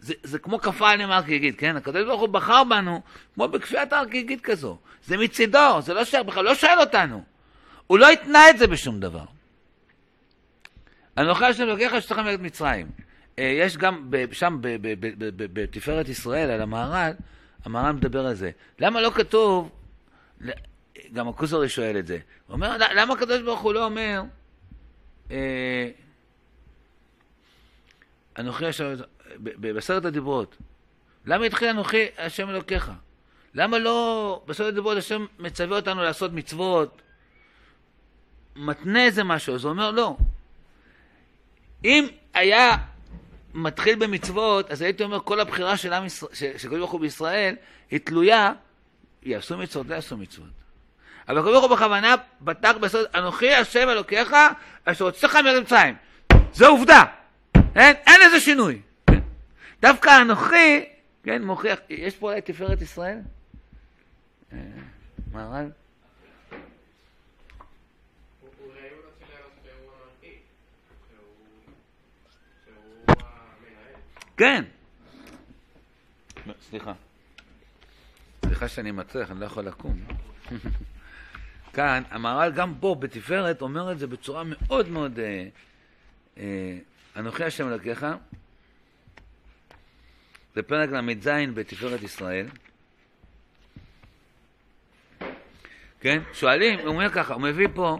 [0.00, 1.76] זה, זה כמו כפה על נאמר כגיגית, כן?
[1.76, 3.00] הקדוש ברוך הוא בחר בנו
[3.34, 4.78] כמו בכפיית הר כגיגית כזו.
[5.06, 7.24] זה מצידו, זה לא שייך בכלל, לא שואל אותנו.
[7.86, 9.24] הוא לא התנה את זה בשום דבר.
[11.18, 12.86] אנוכי השם אלוקיך שתכם את מצרים.
[13.38, 14.58] אה, יש גם שם
[15.36, 17.12] בתפארת ישראל, על המהר"ל,
[17.64, 18.50] המהר"ל מדבר על זה.
[18.78, 19.70] למה לא כתוב,
[21.12, 24.22] גם הכוזרי שואל את זה, הוא אומר, למה הקדוש ברוך הוא לא אומר,
[25.30, 25.90] אה,
[28.38, 28.94] אנוכי השם,
[29.36, 30.56] בעשרת הדיברות,
[31.26, 32.92] למה התחיל אנוכי השם אלוקיך?
[33.54, 37.02] למה לא בעשרת הדיברות השם מצווה אותנו לעשות מצוות,
[38.56, 39.54] מתנה איזה משהו?
[39.54, 40.16] אז הוא אומר, לא,
[41.84, 42.76] אם היה
[43.54, 47.56] מתחיל במצוות, אז הייתי אומר, כל הבחירה של עם ישראל, שקדוש ברוך הוא בישראל,
[47.90, 48.52] היא תלויה,
[49.22, 50.48] יעשו מצוות, לא יעשו מצוות.
[51.28, 54.36] אבל הקדוש ברוך הוא בכוונה פתח בסוד, אנוכי השם אלוקיך,
[54.84, 55.94] אשר הוצאך מארץ מצרים.
[56.52, 57.04] זו עובדה.
[57.54, 58.80] אין, אין איזה שינוי.
[59.06, 59.20] כן?
[59.80, 60.84] דווקא אנוכי,
[61.22, 63.18] כן, מוכיח, יש פה אולי תפארת ישראל?
[64.52, 64.58] אה,
[65.32, 65.70] מהר"ל?
[74.36, 74.64] כן.
[76.70, 76.92] סליחה.
[78.60, 79.98] סליחה שאני מצליח, אני לא יכול לקום.
[81.74, 85.18] כאן, המהר"ל גם פה, בתפארת, אומר את זה בצורה מאוד מאוד...
[85.18, 85.48] אה,
[86.38, 86.78] אה,
[87.16, 88.06] אנוכי השם אלוקיך,
[90.54, 92.46] זה פרק ל"ז בתפארת ישראל.
[96.00, 96.22] כן?
[96.32, 97.98] שואלים, הוא אומר ככה, הוא מביא פה,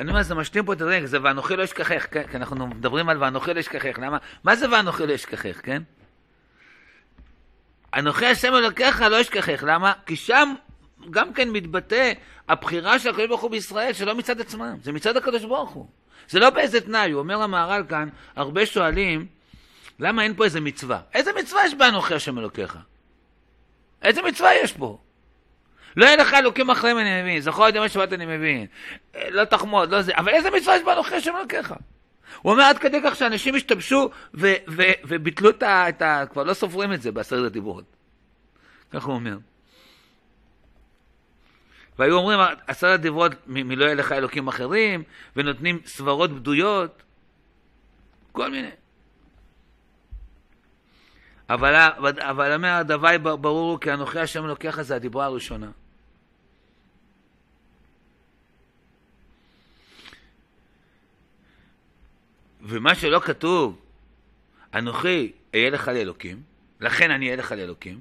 [0.00, 2.26] אני אומר, זה משלים פה את הרגע, זה ואנוכי לא אשכחך, כן?
[2.26, 4.18] כי אנחנו מדברים על ואנוכי לא אשכחך, למה?
[4.44, 5.82] מה זה ואנוכי לא אשכחך, כן?
[7.94, 9.92] אנוכי השם אלוקיך לא אשכחך, למה?
[10.06, 10.54] כי שם
[11.10, 12.12] גם כן מתבטא
[12.48, 15.86] הבחירה של הקדוש ברוך הוא בישראל, שלא מצד עצמם, זה מצד הקדוש ברוך הוא.
[16.28, 19.26] זה לא באיזה תנאי, הוא אומר למהר"ל כאן, הרבה שואלים,
[19.98, 21.00] למה אין פה איזה מצווה?
[21.14, 22.78] איזה מצווה יש באנוכי השם אלוקיך?
[24.02, 24.98] איזה מצווה יש פה?
[25.96, 28.66] לא יהיה לך אלוקים אחריהם אני מבין, זכור את ימי שבת אני מבין,
[29.30, 31.74] לא תחמוד, לא זה, אבל איזה מצווה יש באנוכי השם אלוקיך?
[32.42, 34.10] הוא אומר עד כדי כך שאנשים השתמשו
[35.04, 36.24] וביטלו את ה, את ה...
[36.30, 37.84] כבר לא סופרים את זה בעשרת הדיברות.
[38.90, 39.36] כך הוא אומר.
[41.98, 45.02] והיו אומרים עשרת דיברות מלא יהיה לך אלוקים אחרים,
[45.36, 47.02] ונותנים סברות בדויות,
[48.32, 48.70] כל מיני.
[51.50, 55.70] אבל, אומר הדווי ברור הוא כי אנוכי השם אלוקיך זה הדיברה הראשונה.
[62.62, 63.78] ומה שלא כתוב,
[64.74, 66.42] אנוכי אהיה לך לאלוקים,
[66.80, 68.00] לכן אני אהיה לך לאלוקים,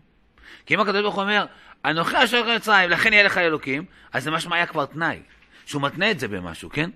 [0.65, 1.45] כי אם הקדוש ברוך הוא אומר,
[1.85, 5.19] אנוכי אשר אלוהים מצרים, לכן יהיה לך אלוקים, אז זה משמע היה כבר תנאי,
[5.65, 6.89] שהוא מתנה את זה במשהו, כן?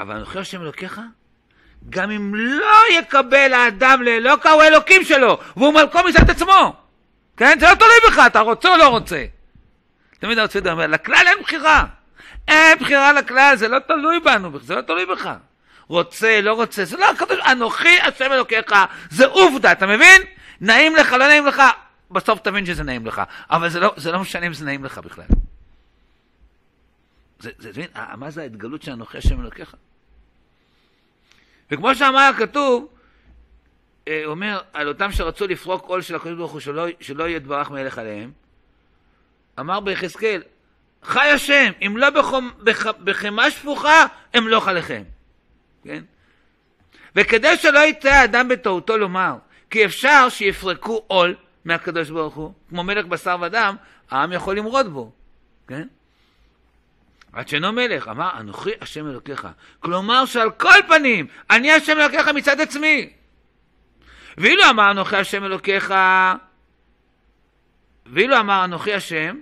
[0.00, 1.00] אבל אנוכי השם אלוקיך,
[1.90, 6.76] גם אם לא יקבל האדם לאלוקה, הוא האלוקים שלו, והוא מלכו מצד עצמו.
[7.36, 7.58] כן?
[7.60, 9.26] זה לא תלוי בך, אתה רוצה או לא רוצה.
[10.18, 11.86] תמיד הרב צבי אומר, לכלל אין בחירה.
[12.50, 15.30] אין בחירה לכלל, זה לא תלוי בנו, זה לא תלוי בך.
[15.88, 18.74] רוצה, לא רוצה, זה לא הקדוש, אנוכי השם אלוקיך,
[19.10, 20.22] זה עובדה, אתה מבין?
[20.60, 21.62] נעים לך, לא נעים לך,
[22.10, 24.98] בסוף תבין שזה נעים לך, אבל זה לא, זה לא משנה אם זה נעים לך
[24.98, 25.24] בכלל.
[27.40, 27.84] זה, זה, זה,
[28.16, 29.74] מה זה ההתגלות של אנוכי השם אלוקיך?
[31.70, 32.88] וכמו שאמר הכתוב,
[34.08, 37.70] אה, אומר על אותם שרצו לפרוק עול של הקדוש ברוך הוא שלא, שלא יהיה דברך
[37.70, 38.32] מלך עליהם,
[39.60, 40.42] אמר ביחזקאל,
[41.02, 45.02] חי השם, אם לא בחומ, בח, בחמה שפוכה, אמלוך עליכם.
[45.84, 46.02] כן?
[47.16, 49.34] וכדי שלא יצא האדם בטעותו לומר,
[49.70, 51.34] כי אפשר שיפרקו עול
[51.64, 53.76] מהקדוש ברוך הוא, כמו מלך בשר ודם,
[54.10, 55.12] העם יכול למרוד בו,
[55.68, 55.86] כן?
[57.32, 59.48] עד שאינו מלך, אמר, אנוכי השם אלוקיך.
[59.80, 63.10] כלומר שעל כל פנים, אני השם אלוקיך מצד עצמי.
[64.38, 65.94] ואילו אמר אנוכי השם אלוקיך,
[68.06, 69.36] ואילו אמר אנוכי השם,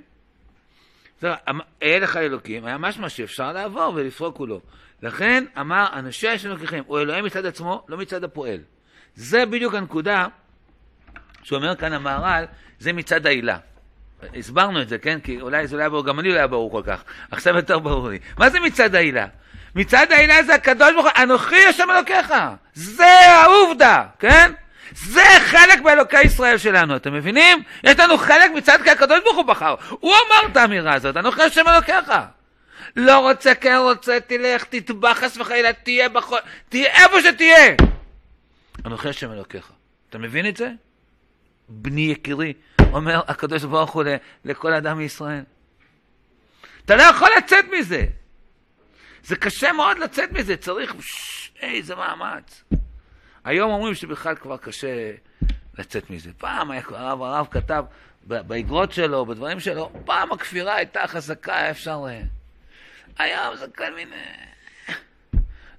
[1.25, 4.61] אהיה לך אלוקים, היה משמע שאפשר לעבור ולפרוק כולו.
[5.03, 8.61] לכן אמר, אנשי השם אלוקיכם, הוא אלוהים מצד עצמו, לא מצד הפועל.
[9.15, 10.27] זה בדיוק הנקודה
[11.43, 12.45] שאומר כאן המהר"ל,
[12.79, 13.59] זה מצד העילה.
[14.37, 15.21] הסברנו את זה, כן?
[15.21, 17.05] כי אולי זה לא היה ברור, גם אני לא היה ברור כל כך.
[17.31, 18.19] עכשיו יותר ברור לי.
[18.39, 19.27] מה זה מצד העילה?
[19.75, 22.35] מצד העילה זה הקדוש ברוך הוא, אנוכי השם אלוקיך.
[22.75, 24.53] זה העובדה, כן?
[24.93, 27.63] זה חלק באלוקי ישראל שלנו, אתם מבינים?
[27.85, 29.75] יש לנו חלק מצד כי הקדוש ברוך הוא בחר.
[29.91, 32.13] הוא אמר את האמירה הזאת, אנוכי השם אלוקיך.
[32.97, 36.39] לא רוצה, כן רוצה, תלך, תטבע חס וחלילה, תהיה בכל...
[36.69, 37.75] תהיה איפה שתהיה.
[38.87, 39.73] אנוכי השם אלוקיך.
[40.11, 40.71] אתה מבין את זה?
[41.69, 42.53] בני יקירי,
[42.93, 44.05] אומר הקדוש ברוך הוא
[44.45, 45.43] לכל אדם מישראל.
[46.85, 48.05] אתה לא יכול לצאת מזה.
[49.25, 50.95] זה קשה מאוד לצאת מזה, צריך
[51.61, 52.65] איזה מאמץ.
[53.45, 55.13] היום אומרים שבכלל כבר קשה
[55.79, 56.31] לצאת מזה.
[56.39, 57.85] פעם היה, הרב, הרב כתב
[58.25, 62.05] באגרות שלו, בדברים שלו, פעם הכפירה הייתה חזקה, היה אפשר...
[63.19, 64.17] היום זה כל מיני...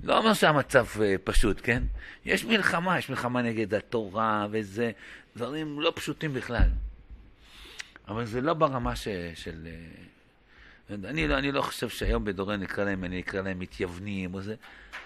[0.03, 1.83] לא אומר שהמצב אה, פשוט, כן?
[2.25, 4.91] יש מלחמה, יש מלחמה נגד התורה וזה,
[5.35, 6.69] דברים לא פשוטים בכלל.
[8.07, 9.67] אבל זה לא ברמה ש, של...
[10.89, 14.55] אני לא, אני לא חושב שהיום בדורנו נקרא להם, אני אקרא להם מתייוונים או זה.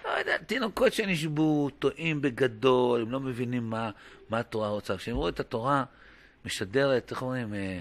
[0.04, 3.90] לא יודע, תינוקות שנשבו, טועים בגדול, הם לא מבינים מה,
[4.30, 4.96] מה התורה רוצה.
[4.96, 5.84] כשהם רואים את התורה
[6.44, 7.80] משדרת, איך אומרים, אה,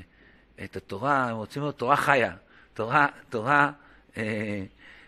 [0.63, 2.35] את התורה, הם רוצים לראות תורה חיה.
[2.73, 3.71] תורה, תורה
[4.17, 4.63] אה,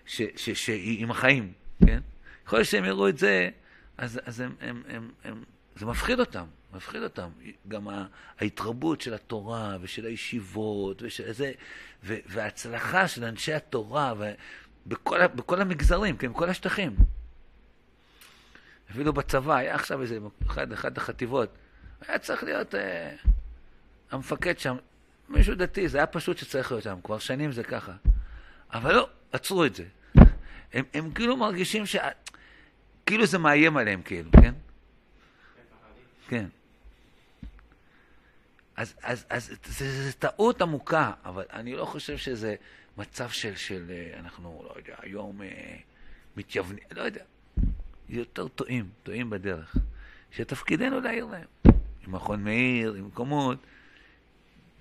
[0.06, 1.52] שהיא עם החיים,
[1.86, 2.00] כן?
[2.46, 3.50] יכול להיות שהם יראו את זה,
[3.98, 5.44] אז, אז הם, הם, הם, הם,
[5.76, 6.46] זה מפחיד אותם.
[6.76, 7.30] מפחיד אותם.
[7.68, 7.88] גם
[8.40, 11.52] ההתרבות של התורה ושל הישיבות ושל זה,
[12.04, 14.14] וההצלחה של אנשי התורה
[14.88, 16.96] בכל, בכל המגזרים, כן, בכל השטחים.
[18.92, 21.50] אפילו בצבא, היה עכשיו איזה, אחד, אחד החטיבות,
[22.08, 23.16] היה צריך להיות אה,
[24.12, 24.76] המפקד שם,
[25.30, 27.94] מישהו דתי, זה היה פשוט שצריך להיות שם, כבר שנים זה ככה.
[28.74, 29.86] אבל לא, עצרו את זה.
[30.74, 31.96] הם, הם כאילו מרגישים ש...
[33.06, 34.54] כאילו זה מאיים עליהם, כאילו, כן?
[36.28, 36.46] כן.
[38.76, 42.56] אז, אז, אז זה טעות עמוקה, אבל אני לא חושב שזה
[42.98, 45.78] מצב של, של אה, אנחנו, לא יודע, היום אה,
[46.38, 47.24] מתייוונים, לא יודע.
[48.10, 49.76] יותר טועים, טועים בדרך.
[50.32, 51.46] שתפקידנו להעיר להם.
[52.08, 53.58] עם מכון מאיר, עם מקומות.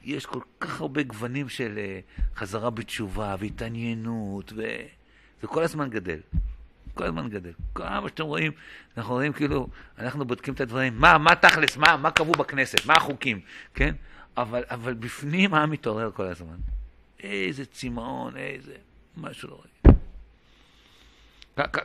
[0.03, 2.01] יש כל כך הרבה גוונים של אה,
[2.37, 6.21] חזרה בתשובה והתעניינות, וזה כל הזמן גדל.
[6.95, 7.53] כל הזמן גדל.
[7.75, 8.53] כמה שאתם רואים,
[8.97, 12.95] אנחנו רואים כאילו, אנחנו בודקים את הדברים, מה, מה תכלס, מה, מה קבעו בכנסת, מה
[12.95, 13.41] החוקים,
[13.75, 13.95] כן?
[14.37, 16.57] אבל, אבל בפנים העם מתעורר כל הזמן.
[17.21, 18.75] איזה צמאון, איזה,
[19.17, 19.97] משהו לא רואה.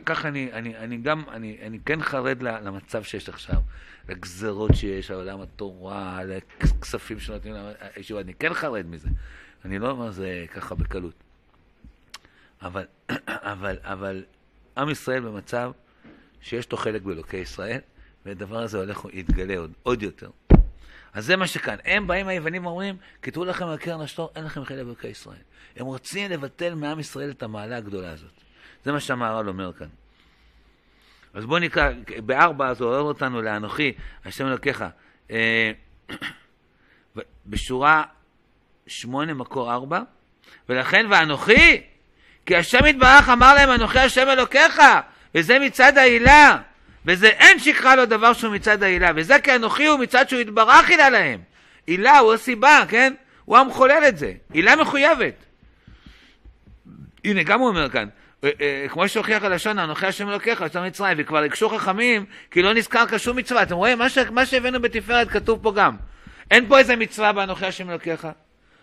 [0.04, 3.60] ככה אני, אני, אני גם, אני, אני כן חרד למצב שיש עכשיו,
[4.08, 7.54] לגזרות שיש, על עולם התורה, לכספים שנותנים
[7.96, 9.08] לישיבה, אני כן חרד מזה.
[9.64, 11.14] אני לא אומר זה ככה בקלות.
[12.62, 12.84] אבל,
[13.28, 14.24] אבל, אבל
[14.80, 15.72] עם ישראל במצב
[16.40, 17.80] שיש לו חלק באלוקי ישראל,
[18.26, 20.30] והדבר הזה הולך להתגלה עוד, עוד יותר.
[21.12, 21.76] אז זה מה שכאן.
[21.84, 25.42] הם באים היוונים ואומרים, כתבו לכם על קרן השטור, אין לכם חלק באלוקי ישראל.
[25.76, 28.30] הם רוצים לבטל מעם ישראל את המעלה הגדולה הזאת.
[28.84, 29.86] זה מה שהמהר"ל אומר כאן.
[31.34, 31.90] אז בואו נקרא,
[32.26, 33.92] בארבע זה עורר אותנו לאנוכי,
[34.24, 34.84] השם אלוקיך.
[35.30, 35.72] אה,
[37.46, 38.04] בשורה
[38.86, 40.02] שמונה מקור ארבע,
[40.68, 41.82] ולכן ואנוכי
[42.46, 44.82] כי השם יתברך אמר להם, אנוכי השם אלוקיך,
[45.34, 46.56] וזה מצד העילה.
[47.06, 49.10] וזה אין שכחה לו דבר שהוא מצד העילה.
[49.16, 51.40] וזה כי אנוכי הוא מצד שהוא יתברך עילה להם.
[51.86, 53.12] עילה הוא הסיבה, כן?
[53.44, 54.32] הוא המחולל את זה.
[54.52, 55.34] עילה מחויבת.
[57.24, 58.08] הנה, גם הוא אומר כאן,
[58.44, 62.74] אה, אה, כמו שהוכיח הלשון, אנוכי השם אלוקיך, יוצא מצרים, וכבר הקשו חכמים, כי לא
[62.74, 63.62] נזכר כשום מצווה.
[63.62, 63.98] אתם רואים?
[63.98, 64.18] מה, ש...
[64.18, 65.96] מה שהבאנו בתפארת כתוב פה גם.
[66.50, 68.26] אין פה איזה מצווה באנוכי השם אלוקיך.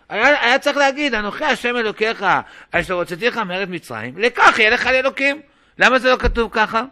[0.08, 2.24] היה, היה צריך להגיד, אנוכי השם אלוקיך,
[2.70, 5.40] אשר הוצאתיך מארץ מצרים, לכך יהיה לך לאלוקים.
[5.78, 6.84] למה זה לא כתוב ככה?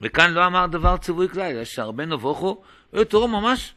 [0.00, 2.62] וכאן לא אמר דבר ציווי כלל, אלא שהרבה נבוכו,
[3.08, 3.74] תראו ממש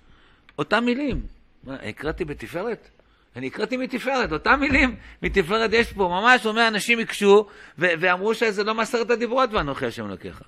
[0.59, 1.21] אותם מילים.
[1.63, 2.89] מה, הקראתי בתפארת?
[3.35, 8.73] אני הקראתי מתפארת, אותם מילים מתפארת יש פה, ממש אומר אנשים הקשו ואמרו שזה לא
[8.73, 10.41] מעשרת הדיברות ואנוכי השם אלוקיך.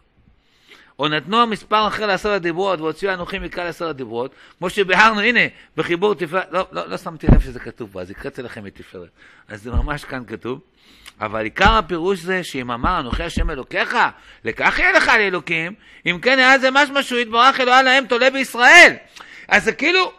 [1.00, 5.40] או נתנו מספר אחר לעשרת הדיברות והוציאו אנוכי מכלל עשרת הדיברות, כמו שביארנו, הנה,
[5.78, 9.10] בחיבור תפארת, לא, לא, לא שמתי לב שזה כתוב פה, אז הקראתי לכם מתפארת.
[9.48, 10.60] אז זה ממש כאן כתוב.
[11.22, 13.98] אבל עיקר הפירוש זה שאם אמר אנוכי השם אלוקיך,
[14.44, 15.74] לכך יהיה לך לאלוקים,
[16.06, 18.96] אם כן היה זה משמע שהוא יתברך אלוהה להם תולה בישראל.
[19.48, 20.12] אז זה כאילו,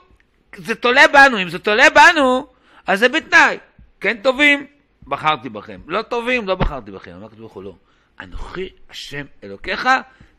[0.57, 2.47] זה תולה בנו, אם זה תולה בנו,
[2.87, 3.59] אז זה בתנאי.
[4.01, 4.67] כן טובים,
[5.07, 5.81] בחרתי בכם.
[5.87, 7.11] לא טובים, לא בחרתי בכם.
[7.11, 7.75] אמר כתוב לא.
[8.21, 9.89] אנוכי השם אלוקיך,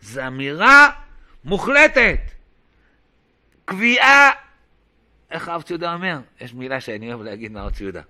[0.01, 0.89] זה אמירה
[1.43, 2.19] מוחלטת.
[3.65, 4.31] קביעה,
[5.31, 6.17] איך הרב ציודה אומר?
[6.41, 8.01] יש מילה שאני אוהב להגיד מהרב ציודה.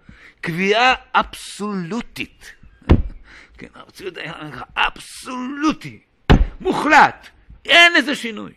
[0.42, 2.54] קביעה אבסולוטית.
[3.58, 6.00] כן, הרב ציודה אומר אבסולוטי,
[6.62, 7.28] מוחלט,
[7.66, 8.52] אין איזה שינוי.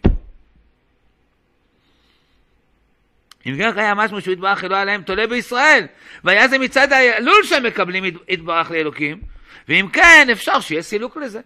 [3.47, 5.87] אם כן היה משהו שהוא יתברך אלוה להם תולה בישראל,
[6.25, 9.21] והיה זה מצד האלול שהם מקבלים יתברך לאלוקים,
[9.69, 11.41] ואם כן אפשר שיהיה סילוק לזה.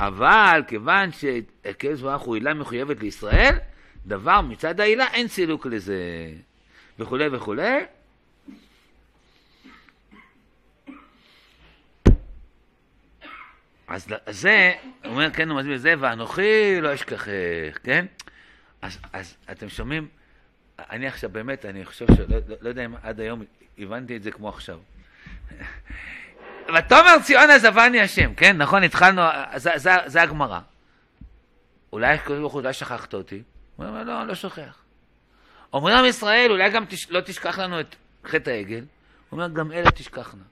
[0.00, 3.54] אבל כיוון שהקדוש ברוך הוא עילה מחויבת לישראל,
[4.06, 6.32] דבר מצד העילה אין סילוק לזה,
[6.98, 7.84] וכולי וכולי.
[13.88, 14.72] אז זה,
[15.04, 18.06] הוא אומר, כן, הוא מסביר זה, ואנוכי לא אשכחך, כן?
[18.82, 20.08] אז, אז אתם שומעים,
[20.78, 23.44] אני עכשיו באמת, אני חושב שלא לא, לא יודע אם עד היום
[23.78, 24.78] הבנתי את זה כמו עכשיו.
[26.74, 29.22] ותאמר ציון עזבני השם, כן, נכון, התחלנו,
[30.06, 30.60] זה, הגמרא.
[31.92, 33.42] אולי הקדוש ברוך הוא, אולי שכחת אותי?
[33.76, 34.78] הוא אומר, לא, לא שוכח.
[35.72, 38.84] אומרים עם ישראל, אולי גם לא תשכח לנו את חטא העגל.
[39.30, 40.42] הוא אומר, גם אלה תשכחנה.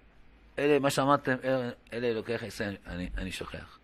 [0.59, 1.35] אלה, מה שאמרתם,
[1.92, 3.79] אלה, אלוקיך ישראל, אני, אני שוכח.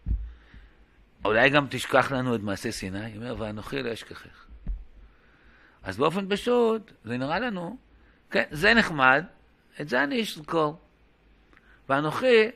[1.24, 4.46] אולי גם תשכח לנו את מעשה סיני, הוא אומר, ואנוכי לא אשכחך.
[5.82, 7.76] אז באופן פשוט, זה נראה לנו,
[8.30, 9.24] כן, זה נחמד,
[9.80, 10.78] את זה אני אזכור.
[11.90, 12.50] ואנוכי,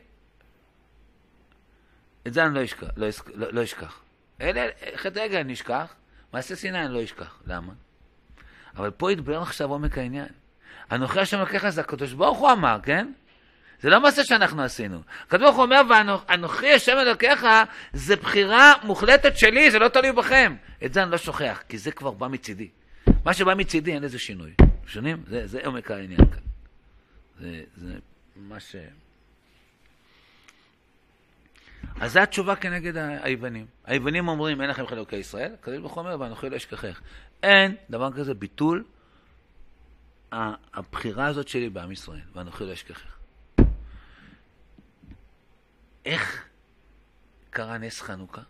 [2.26, 2.86] את זה אני לא אשכח.
[2.96, 4.00] לא, לא, לא אשכח.
[4.40, 5.94] אלה, חטא רגע אני אשכח,
[6.32, 7.42] מעשה סיני אני לא אשכח.
[7.46, 7.72] למה?
[8.76, 10.28] אבל פה יתבהר עכשיו עומק העניין.
[10.92, 13.12] אנוכי השם לקח זה הקדוש ברוך הוא אמר, כן?
[13.80, 15.02] זה לא מעשה שאנחנו עשינו.
[15.26, 17.46] הקדוש ברוך הוא אומר, ואנוכי השם אלוקיך,
[17.92, 20.56] זה בחירה מוחלטת שלי, זה לא תלוי בכם.
[20.84, 22.68] את זה אני לא שוכח, כי זה כבר בא מצידי.
[23.24, 24.54] מה שבא מצידי אין לזה שינוי.
[24.86, 25.22] שונים?
[25.26, 26.42] זה עומק העניין כאן.
[27.40, 27.94] זה, זה
[28.36, 28.76] מה ש...
[32.00, 33.66] אז זו התשובה כנגד היוונים.
[33.84, 37.00] היוונים אומרים, אין לכם חלוקי ישראל, הקדוש ברוך הוא אומר, ואנוכי לא אשכחך.
[37.42, 38.84] אין דבר כזה ביטול
[40.74, 43.16] הבחירה הזאת שלי בעם ישראל, ואנוכי לא אשכחך.
[46.04, 46.48] איך
[47.50, 48.42] קרה נס חנוכה?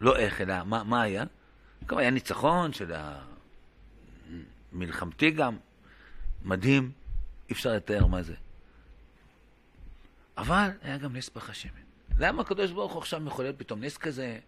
[0.00, 1.24] לא איך, אלא מה, מה היה?
[1.86, 2.92] כלומר, היה ניצחון של
[4.72, 5.56] המלחמתי גם,
[6.42, 6.92] מדהים,
[7.48, 8.34] אי אפשר לתאר מה זה.
[10.40, 11.80] אבל היה גם נס פח השמן.
[12.18, 14.38] למה הקדוש ברוך הוא עכשיו מחולל פתאום נס כזה?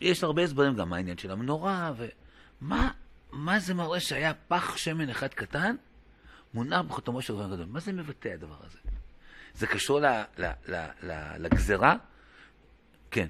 [0.00, 2.90] יש הרבה הסברים גם העניין של המנורה, ומה
[3.32, 5.76] מה זה מראה שהיה פח שמן אחד קטן
[6.54, 7.66] מונח בחותמו של רבן גדול?
[7.66, 8.78] מה זה מבטא הדבר הזה?
[9.54, 10.06] זה קשור ל,
[10.38, 11.96] ל, ל, ל, לגזרה?
[13.10, 13.26] כן.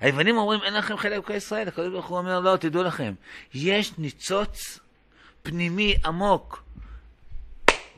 [0.00, 1.68] היוונים אומרים, אין לכם חלק ישראל.
[1.68, 3.14] הקדוש ברוך הוא אומר, לא, תדעו לכם,
[3.54, 4.78] יש ניצוץ
[5.42, 6.64] פנימי עמוק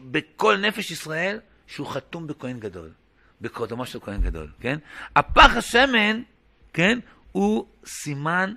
[0.00, 2.90] בכל נפש ישראל, שהוא חתום בכהן גדול,
[3.40, 4.78] בקודמו של כהן גדול, כן?
[5.16, 6.22] הפח השמן,
[6.72, 6.98] כן,
[7.32, 8.54] הוא סימן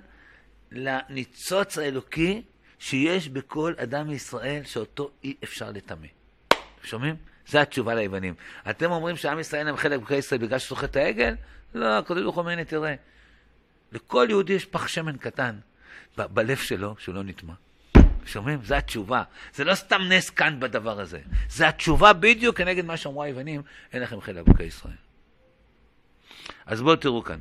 [0.72, 2.42] לניצוץ האלוקי
[2.78, 6.06] שיש בכל אדם מישראל שאותו אי אפשר לטמא.
[6.84, 7.16] שומעים?
[7.46, 8.34] זו התשובה ליוונים.
[8.70, 11.34] אתם אומרים שעם ישראל הם חלק בקרי ישראל בגלל שסוחט העגל?
[11.74, 12.94] לא, הקדוש ברוך הוא אומר, תראה,
[13.92, 15.56] לכל יהודי יש פח שמן קטן
[16.18, 17.54] ב- בלב שלו, שהוא לא נטמע.
[18.28, 18.64] שומעים?
[18.64, 19.22] זו התשובה.
[19.54, 21.20] זה לא סתם נס כאן בדבר הזה.
[21.48, 23.62] זו התשובה בדיוק כנגד מה שאמרו היוונים,
[23.92, 24.94] אין לכם חלק בקרי ישראל.
[26.66, 27.38] אז בואו תראו כאן.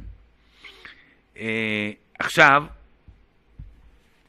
[1.38, 2.64] אה, עכשיו,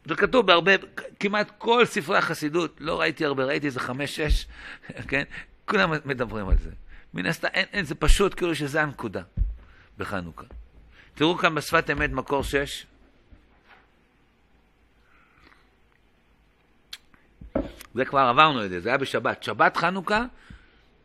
[0.04, 0.72] זה כתוב בהרבה,
[1.20, 4.46] כמעט כל ספרי החסידות, לא ראיתי הרבה, ראיתי איזה חמש, שש,
[5.08, 5.22] כן?
[5.64, 6.70] כולם מדברים על זה.
[7.14, 9.22] מן הסתם, אין, אין, זה פשוט כאילו שזה הנקודה
[9.98, 10.44] בחנוכה.
[11.14, 12.86] תראו כאן בשפת אמת מקור שש.
[17.98, 19.42] זה כבר עברנו את זה, זה היה בשבת.
[19.42, 20.24] שבת חנוכה,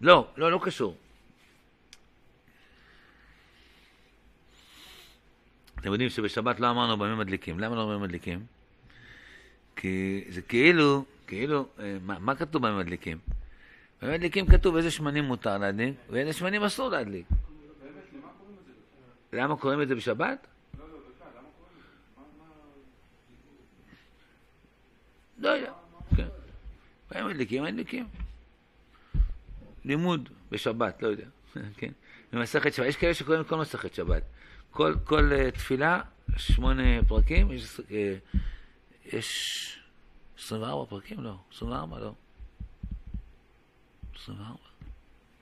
[0.02, 0.98] לא, לא, לא קשור.
[5.80, 7.60] אתם יודעים שבשבת לא אמרנו במים מדליקים.
[7.60, 8.46] למה לא במים מדליקים?
[9.76, 13.18] כי זה כאילו, כאילו, אה, מה, מה כתוב במים מדליקים?
[14.02, 17.26] במים מדליקים כתוב איזה שמנים מותר להדליק ואיזה שמנים אסור להדליק.
[19.34, 19.96] למה קוראים את זה?
[19.96, 20.48] בשבת?
[20.80, 21.90] לא, לא, בכלל, למה קוראים את זה?
[22.18, 22.24] מה,
[25.40, 25.50] מה...
[25.50, 25.74] לא יודע.
[27.14, 28.08] במים מדליקים, מדליקים.
[29.86, 31.26] לימוד בשבת, לא יודע.
[31.78, 31.92] כן.
[32.34, 32.86] במסכת שבת.
[32.86, 34.24] יש כאלה שקוראים כל מסכת שבת.
[34.72, 36.02] כל, כל uh, תפילה,
[36.38, 38.38] שמונה פרקים, יש, uh,
[39.06, 39.80] יש
[40.38, 41.24] 24 פרקים?
[41.24, 41.36] לא.
[41.54, 42.00] 24?
[42.00, 42.14] לא.
[44.16, 44.58] 24?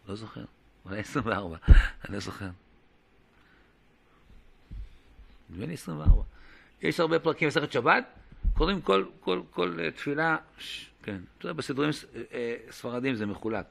[0.07, 0.45] לא זוכר.
[0.85, 1.57] אולי 24,
[2.05, 2.49] אני לא זוכר.
[5.49, 6.23] נדמה לי 24.
[6.81, 8.05] יש הרבה פרקים במסכת שבת,
[8.53, 10.90] קוראים כל, כל, כל uh, תפילה, ש...
[11.03, 11.17] כן.
[11.37, 13.65] אתה יודע, בסדרים אה, אה, ספרדים זה מחולק.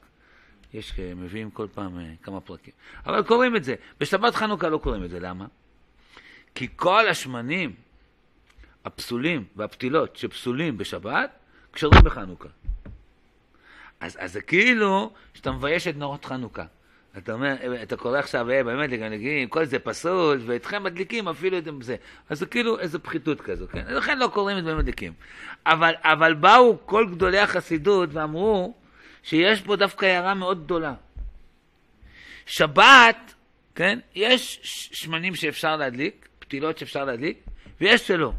[0.75, 2.75] יש, מביאים כל פעם אה, כמה פרקים.
[3.07, 3.75] אבל קוראים את זה.
[4.01, 5.47] בשבת חנוכה לא קוראים את זה, למה?
[6.55, 7.75] כי כל השמנים
[8.85, 11.31] הפסולים והפתילות שפסולים בשבת,
[11.71, 12.49] קשרים בחנוכה.
[14.01, 16.65] אז, אז זה כאילו שאתה מבייש את נרות חנוכה.
[17.19, 21.65] אתה אומר, אתה קורא עכשיו, אה, באמת, לגנגים, כל זה פסול, ואתכם מדליקים אפילו את
[21.81, 21.97] זה.
[22.29, 23.85] אז זה כאילו איזו פחיתות כזו, כן?
[23.89, 25.13] לכן לא קוראים את זה מדליקים.
[25.67, 28.75] אבל, אבל באו כל גדולי החסידות ואמרו
[29.23, 30.95] שיש פה דווקא הערה מאוד גדולה.
[32.47, 33.35] שבת,
[33.75, 34.61] כן, יש
[34.93, 37.39] שמנים שאפשר להדליק, פתילות שאפשר להדליק,
[37.81, 38.33] ויש שלא.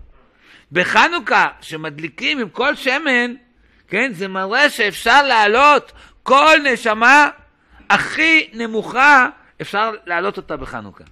[0.71, 3.33] בחנוכה, שמדליקים עם כל שמן,
[3.87, 5.91] כן, זה מראה שאפשר להעלות
[6.23, 7.29] כל נשמה
[7.93, 9.27] הכי נמוכה,
[9.61, 11.03] אפשר להעלות אותה בחנוכה.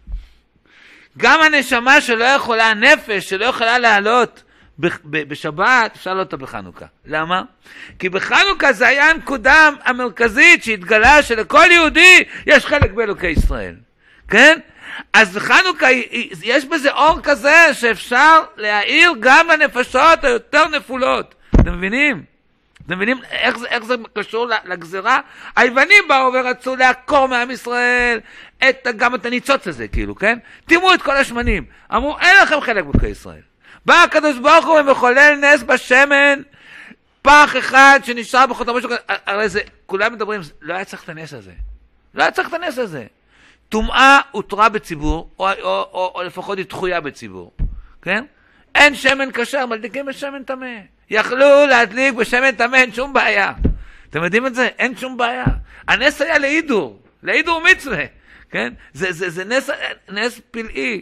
[1.18, 4.44] גם הנשמה שלא יכולה, הנפש שלא יכולה לעלות
[5.10, 6.86] בשבת, אפשר לעלות אותה בחנוכה.
[7.06, 7.42] למה?
[8.00, 13.76] כי בחנוכה זה היה הנקודה המרכזית שהתגלה שלכל יהודי יש חלק באלוקי ישראל.
[14.28, 14.60] כן?
[15.14, 15.88] אז בחנוכה
[16.44, 21.36] יש בזה אור כזה שאפשר להאיר גם לנפשות היותר נפולות.
[21.56, 22.24] אתם מבינים?
[22.90, 25.20] אתם מבינים איך זה, איך זה קשור לגזרה?
[25.56, 28.20] היוונים באו ורצו לעקור מעם ישראל
[28.70, 30.40] את, גם את הניצוץ הזה, כאילו, כן?
[30.66, 31.66] תראו את כל השמנים.
[31.96, 33.42] אמרו, אין לכם חלק בקרי ישראל.
[33.86, 36.42] בא הקדוש ברוך הוא ומחולל נס בשמן,
[37.22, 38.88] פח אחד שנשאר בחותמו של...
[39.08, 41.54] הרי זה, כולם מדברים, לא היה צריך את הנס הזה.
[42.14, 43.06] לא היה צריך את הנס הזה.
[43.70, 47.52] טומאה הותרה בציבור, או, או, או, או לפחות היא דחויה בציבור,
[48.02, 48.26] כן?
[48.76, 50.99] אין שמן כשר, מדליקים בשמן טמא.
[51.10, 53.54] יכלו להדליק בשמן טמא, אין שום בעיה.
[54.10, 54.68] אתם יודעים את זה?
[54.80, 55.46] אין שום בעיה.
[55.88, 58.06] הנס היה להידור, להידור מצווה,
[58.50, 58.74] כן?
[58.94, 59.70] זה, זה, זה נס,
[60.10, 61.02] נס פלאי.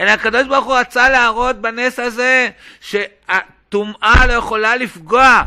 [0.00, 2.50] אלא הקדוש ברוך הוא רצה להראות בנס הזה
[2.80, 5.42] שהטומאה לא יכולה לפגוע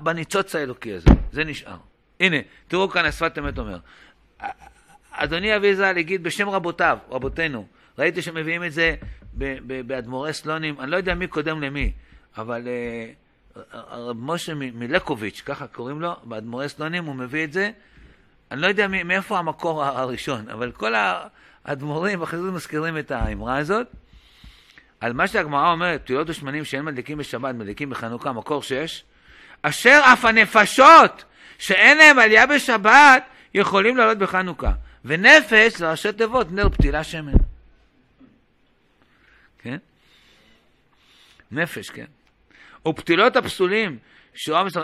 [0.00, 1.10] בניצוץ האלוקי הזה.
[1.32, 1.76] זה נשאר.
[2.20, 2.36] הנה,
[2.68, 3.78] תראו כאן השפת אמת אומר.
[5.12, 7.66] אדוני אבי ז"ל הגיד בשם רבותיו, רבותינו,
[7.98, 8.94] ראיתי שמביאים את זה
[9.86, 11.92] באדמו"רי סלונים, אני לא יודע מי קודם למי,
[12.36, 13.60] אבל uh,
[13.90, 17.70] רב משה מלקוביץ', ככה קוראים לו, באדמו"רי סלונים הוא מביא את זה,
[18.50, 20.94] אני לא יודע מאיפה המקור הראשון, אבל כל
[21.64, 23.86] האדמו"רים בחסידות מזכירים את האמרה הזאת,
[25.00, 29.04] על מה שהגמרא אומרת, פתילות ושמנים שאין מדליקים בשבת, מדליקים בחנוכה, מקור שש,
[29.62, 31.24] אשר אף הנפשות
[31.58, 33.24] שאין להם עלייה בשבת,
[33.54, 34.72] יכולים לעלות בחנוכה.
[35.04, 37.32] ונפש זה ראשי תיבות, נר פתילה שמן.
[41.52, 42.04] נפש, כן.
[42.88, 43.98] ופתילות הפסולים,
[44.34, 44.82] שהוא מסר...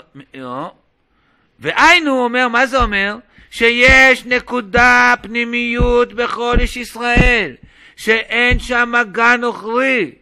[1.59, 3.16] והיינו, הוא אומר, מה זה אומר?
[3.51, 7.55] שיש נקודה פנימיות בכל איש ישראל,
[7.97, 10.14] שאין שם מגע נוכרי.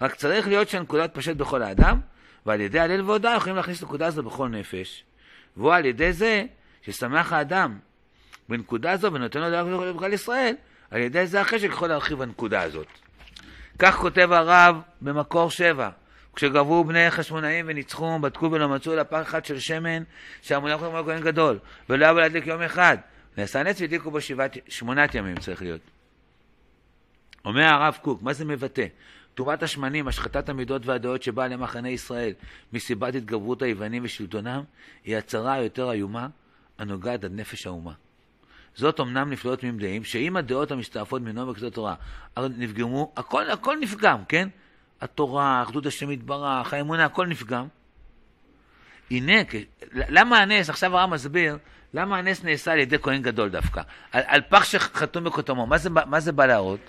[0.00, 2.00] רק צריך להיות שהנקודה תפשט בכל האדם,
[2.46, 5.04] ועל ידי הלל והודעה יכולים להכניס את הנקודה הזו בכל נפש.
[5.56, 6.44] והוא על ידי זה
[6.82, 7.78] ששמח האדם
[8.48, 10.54] בנקודה הזו ונותן לו דרך לכלל ישראל,
[10.90, 12.86] על ידי זה החשק יכול להרחיב הנקודה הזאת.
[13.78, 15.90] כך כותב הרב במקור שבע,
[16.34, 20.02] כשגברו בני חשמונאים וניצחו, בדקו ולא מצאו אלא פח אחד של שמן
[20.42, 21.58] שהמונח לכם כהן גדול,
[21.88, 22.96] ולא היה להדליק יום אחד.
[23.36, 25.80] נעשה נץ והדליקו בו שבעת, שמונת ימים צריך להיות.
[27.44, 28.86] אומר הרב קוק, מה זה מבטא?
[29.34, 32.32] טומאת השמנים, השחתת המידות והדעות שבאה למחנה ישראל
[32.72, 34.62] מסיבת התגברות היוונים ושלטונם,
[35.04, 36.28] היא הצרה היותר איומה
[36.78, 37.92] הנוגעת עד נפש האומה.
[38.74, 41.94] זאת אמנם נפלאות ממדעים, שאם הדעות המסתעפות מנו וכזאת תורה
[42.36, 44.48] נפגמו, הכל, הכל נפגם, כן?
[45.00, 47.66] התורה, אחדות השם יתברך, האמונה, הכל נפגם.
[49.10, 49.42] הנה,
[49.92, 51.58] למה הנס, עכשיו הרב מסביר,
[51.94, 53.82] למה הנס נעשה על ידי כהן גדול דווקא?
[54.12, 56.80] על, על פח שחתום בכותמו, מה מה זה בא להראות?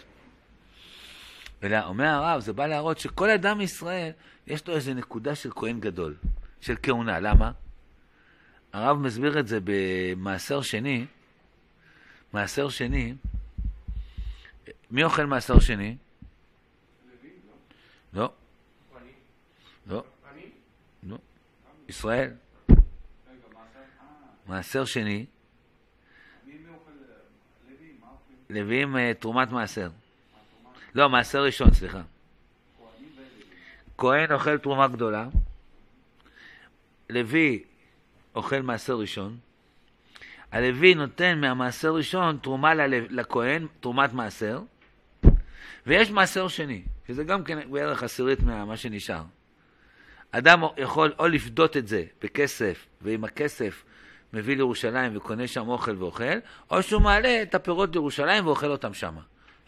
[1.63, 4.11] אומר הרב, זה בא להראות שכל אדם מישראל,
[4.47, 6.15] יש לו איזו נקודה של כהן גדול,
[6.61, 7.51] של כהונה, למה?
[8.73, 11.05] הרב מסביר את זה במעשר שני,
[12.33, 13.13] מעשר שני,
[14.91, 15.97] מי אוכל מעשר שני?
[18.13, 18.31] לא.
[19.87, 20.03] לא.
[21.03, 21.17] לא.
[21.89, 22.33] ישראל.
[24.47, 25.25] מעשר שני?
[28.49, 29.89] לוויים אה, תרומת מעשר.
[30.95, 32.01] לא, מעשר ראשון, סליחה.
[33.97, 35.27] כהן אוכל תרומה גדולה,
[37.09, 37.63] לוי
[38.35, 39.37] אוכל מעשר ראשון,
[40.51, 42.73] הלוי נותן מהמעשר ראשון תרומה
[43.09, 44.61] לכהן, תרומת מעשר,
[45.85, 49.23] ויש מעשר שני, שזה גם כן בערך עשירית ממה שנשאר.
[50.31, 53.83] אדם יכול או לפדות את זה בכסף, ועם הכסף
[54.33, 56.39] מביא לירושלים וקונה שם אוכל ואוכל,
[56.71, 59.15] או שהוא מעלה את הפירות לירושלים ואוכל אותם שם.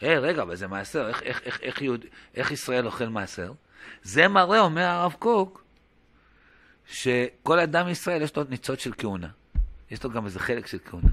[0.02, 2.06] היי, רגע, אבל זה מעשר, איך, איך, איך, איך, יהוד,
[2.36, 3.52] איך ישראל אוכל מעשר?
[4.04, 5.64] זה מראה, אומר הרב קוק,
[6.86, 9.28] שכל אדם ישראל יש לו ניצוץ של כהונה.
[9.92, 11.10] יש לו גם איזה חלק של כהונה.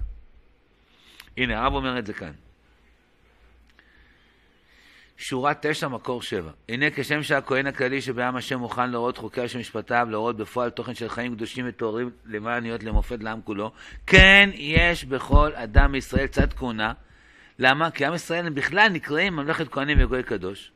[1.37, 2.33] הנה, הרב אומר את זה כאן.
[5.17, 6.51] שורה תשע, מקור שבע.
[6.69, 11.09] הנה כשם שהכהן הכללי שבעם השם מוכן להורות חוקי השם משפטיו, להורות בפועל תוכן של
[11.09, 13.73] חיים קדושים וטהורים למען להיות למופת לעם כולו,
[14.07, 16.93] כן יש בכל אדם מישראל צד כהונה.
[17.59, 17.91] למה?
[17.91, 20.73] כי עם ישראל הם בכלל נקראים ממלכת כהנים וגוי קדוש.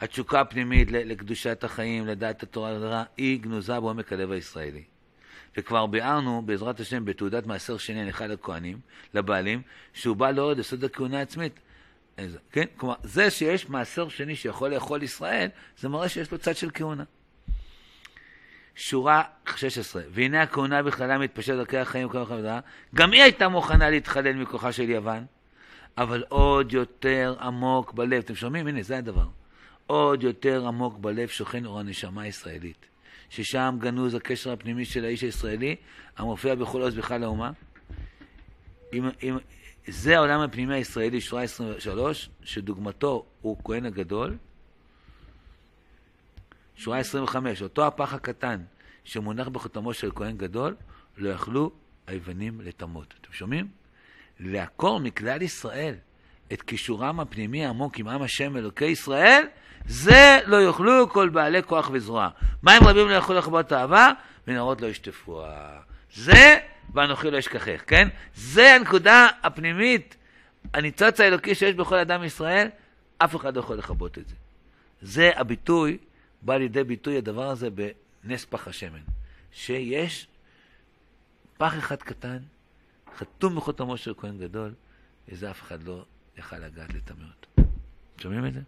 [0.00, 4.91] התשוקה הפנימית לקדושת החיים, לדעת התורה, היא גנוזה בעומק הלב הישראלי.
[5.56, 8.78] וכבר ביארנו, בעזרת השם, בתעודת מעשר שני על אחד הכהנים,
[9.14, 11.60] לבעלים, שהוא בא להורד יסוד הכהונה העצמית.
[12.18, 12.64] איזה, כן?
[12.76, 15.48] כלומר, זה שיש מעשר שני שיכול לאכול ישראל,
[15.78, 17.04] זה מראה שיש לו צד של כהונה.
[18.74, 19.22] שורה
[19.56, 22.60] 16, והנה הכהונה בכללה מתפשט דרכי החיים וכל החברה,
[22.94, 25.24] גם היא הייתה מוכנה להתחלל מכוחה של יוון,
[25.98, 28.66] אבל עוד יותר עמוק בלב, אתם שומעים?
[28.66, 29.26] הנה, זה הדבר.
[29.86, 32.86] עוד יותר עמוק בלב שוכן אור הנשמה הישראלית,
[33.32, 35.76] ששם גנוז הקשר הפנימי של האיש הישראלי,
[36.16, 37.50] המופיע בכל עוז בכלל האומה.
[38.92, 39.36] אם, אם,
[39.86, 44.36] זה העולם הפנימי הישראלי, שורה 23, שדוגמתו הוא כהן הגדול.
[46.76, 48.62] שורה 25, אותו הפח הקטן
[49.04, 50.76] שמונח בחותמו של כהן גדול,
[51.16, 51.70] לא יכלו
[52.06, 53.14] היוונים לטמות.
[53.20, 53.68] אתם שומעים?
[54.40, 55.94] לעקור מכלל ישראל
[56.52, 59.42] את קישורם הפנימי העמוק עם עם השם אלוקי ישראל,
[59.86, 62.28] זה לא יוכלו כל בעלי כוח וזרוע.
[62.62, 64.12] מים רבים לא יכלו לכבות אהבה,
[64.46, 65.44] ונרות לא ישטפו.
[66.14, 66.58] זה,
[66.94, 68.08] ואנוכי לא אשכחך, כן?
[68.34, 70.16] זה הנקודה הפנימית,
[70.74, 72.68] הניצוץ האלוקי שיש בכל אדם ישראל,
[73.18, 74.34] אף אחד לא יכול לכבות את זה.
[75.02, 75.98] זה הביטוי,
[76.42, 79.02] בא לידי ביטוי הדבר הזה בנס פח השמן.
[79.52, 80.26] שיש
[81.58, 82.38] פח אחד קטן,
[83.18, 84.74] חתום בחותמו של כהן גדול,
[85.28, 86.04] וזה אף אחד לא
[86.38, 87.70] יכל לגעת לטמא אותו.
[88.18, 88.60] שומעים את זה?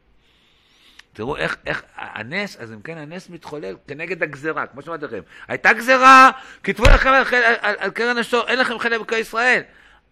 [1.15, 5.21] תראו איך, איך הנס, אז אם כן הנס מתחולל כנגד הגזרה, כמו שאמרתי לכם.
[5.49, 6.31] הייתה גזרה,
[6.63, 9.63] כתבו לכם על, על, על, על קרן השור, אין לכם חלק בכל ישראל.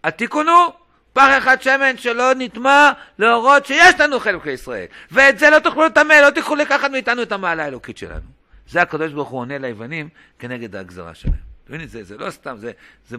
[0.03, 0.73] התיקון הוא
[1.13, 4.85] פח אחד שמן שלא נטמע להורות שיש לנו חלק בכל ישראל.
[5.11, 8.27] ואת זה לא תוכלו לטמא, לא תוכלו לקחת מאיתנו את המעלה האלוקית שלנו.
[8.67, 11.33] זה הקדוש ברוך הוא עונה ליוונים כנגד הגזרה שלהם.
[11.63, 12.71] אתם מבינים, זה, זה לא סתם, זה,
[13.07, 13.17] זה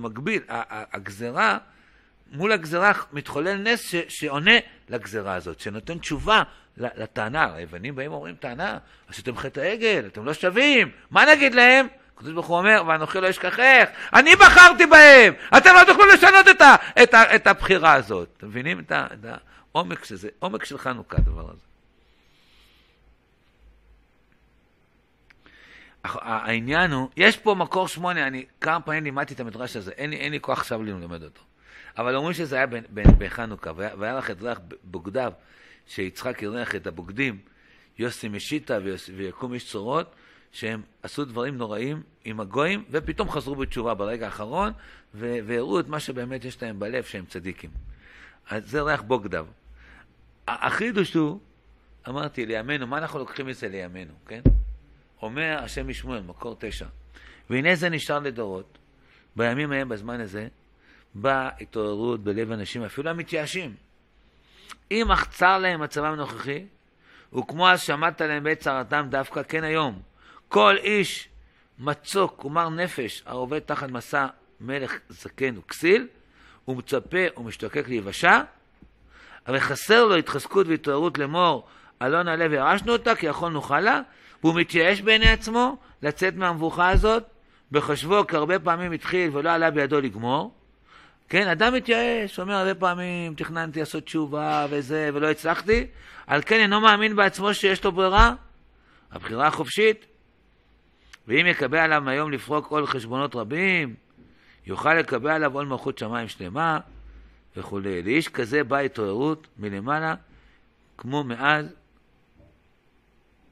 [0.49, 1.59] ה- הגזרה,
[2.33, 4.59] מול הגזרה מתחולל נס ש, שעונה
[4.89, 6.43] לגזרה הזאת, שנותן תשובה
[6.77, 7.55] לטענה.
[7.55, 11.87] היוונים באים ואומרים, טענה, עשיתם חטא העגל, אתם לא שווים, מה נגיד להם?
[12.17, 16.61] הקדוש ברוך הוא אומר, ואנוכי לא אשכחך, אני בחרתי בהם, אתם לא תוכלו לשנות את,
[16.61, 18.29] ה, את, ה, את הבחירה הזאת.
[18.37, 19.27] אתם מבינים את, ה, את
[19.73, 21.65] העומק שזה, עומק של חנוכה הדבר הזה.
[26.05, 30.17] העניין הוא, יש פה מקור שמונה, אני כמה פעמים לימדתי את המדרש הזה, אין לי,
[30.17, 31.41] אין לי כוח עכשיו ללמד אותו.
[31.99, 35.33] אבל אומרים שזה היה בחנוכה, והיה לך את ריח בוגדיו,
[35.87, 37.39] שיצחק אירח את הבוגדים,
[37.99, 38.79] יוסי משיטה
[39.17, 40.15] ויקום איש צורות,
[40.53, 44.73] שהם עשו דברים נוראים עם הגויים, ופתאום חזרו בתשובה ברגע האחרון,
[45.15, 47.71] והראו את מה שבאמת יש להם בלב, שהם צדיקים.
[48.51, 49.47] אז זה ריח בוגדיו.
[50.49, 51.41] החידוש הוא,
[52.09, 54.41] אמרתי, לימינו, מה אנחנו לוקחים מזה לימינו, כן?
[55.23, 56.87] אומר השם משמואל, מקור תשע,
[57.51, 58.79] והנה זה נשאר לדורות.
[59.37, 60.49] בימים ההם, בזמן הזה,
[61.15, 63.75] באה התעוררות בלב אנשים, אפילו המתייאשים.
[64.91, 66.65] אם אך צר להם מצבם הנוכחי,
[67.39, 69.99] וכמו אז שמעת להם בעת צרתם דווקא, כן היום.
[70.49, 71.29] כל איש
[71.79, 74.27] מצוק ומר נפש העובד תחת מסע
[74.61, 76.09] מלך זקן וכסיל,
[76.65, 78.41] הוא מצפה ומשתוקק להיוושע,
[79.47, 81.67] אבל חסר לו התחזקות והתעוררות לאמור,
[82.03, 84.01] אלא נעלה וירשנו אותה, כי יכול נוכל לה,
[84.45, 87.25] והוא מתייאש בעיני עצמו לצאת מהמבוכה הזאת,
[87.73, 90.55] בחשבו כי הרבה פעמים התחיל ולא עלה בידו לגמור.
[91.29, 95.87] כן, אדם מתייאש, אומר הרבה פעמים, תכננתי לעשות תשובה וזה, ולא הצלחתי,
[96.27, 98.35] על כן אינו מאמין בעצמו שיש לו ברירה,
[99.13, 100.07] הבחירה החופשית.
[101.29, 103.95] ואם יקבל עליו היום לפרוק עול חשבונות רבים,
[104.67, 106.79] יוכל לקבל עליו עול מלכות שמיים שלמה
[107.57, 108.03] וכולי.
[108.03, 110.15] לאיש כזה באה התעוררות מלמעלה,
[110.99, 111.67] כמו מאז,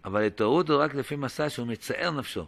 [0.04, 2.46] אבל התעוררות הוא רק לפי מסע שהוא מצער נפשו.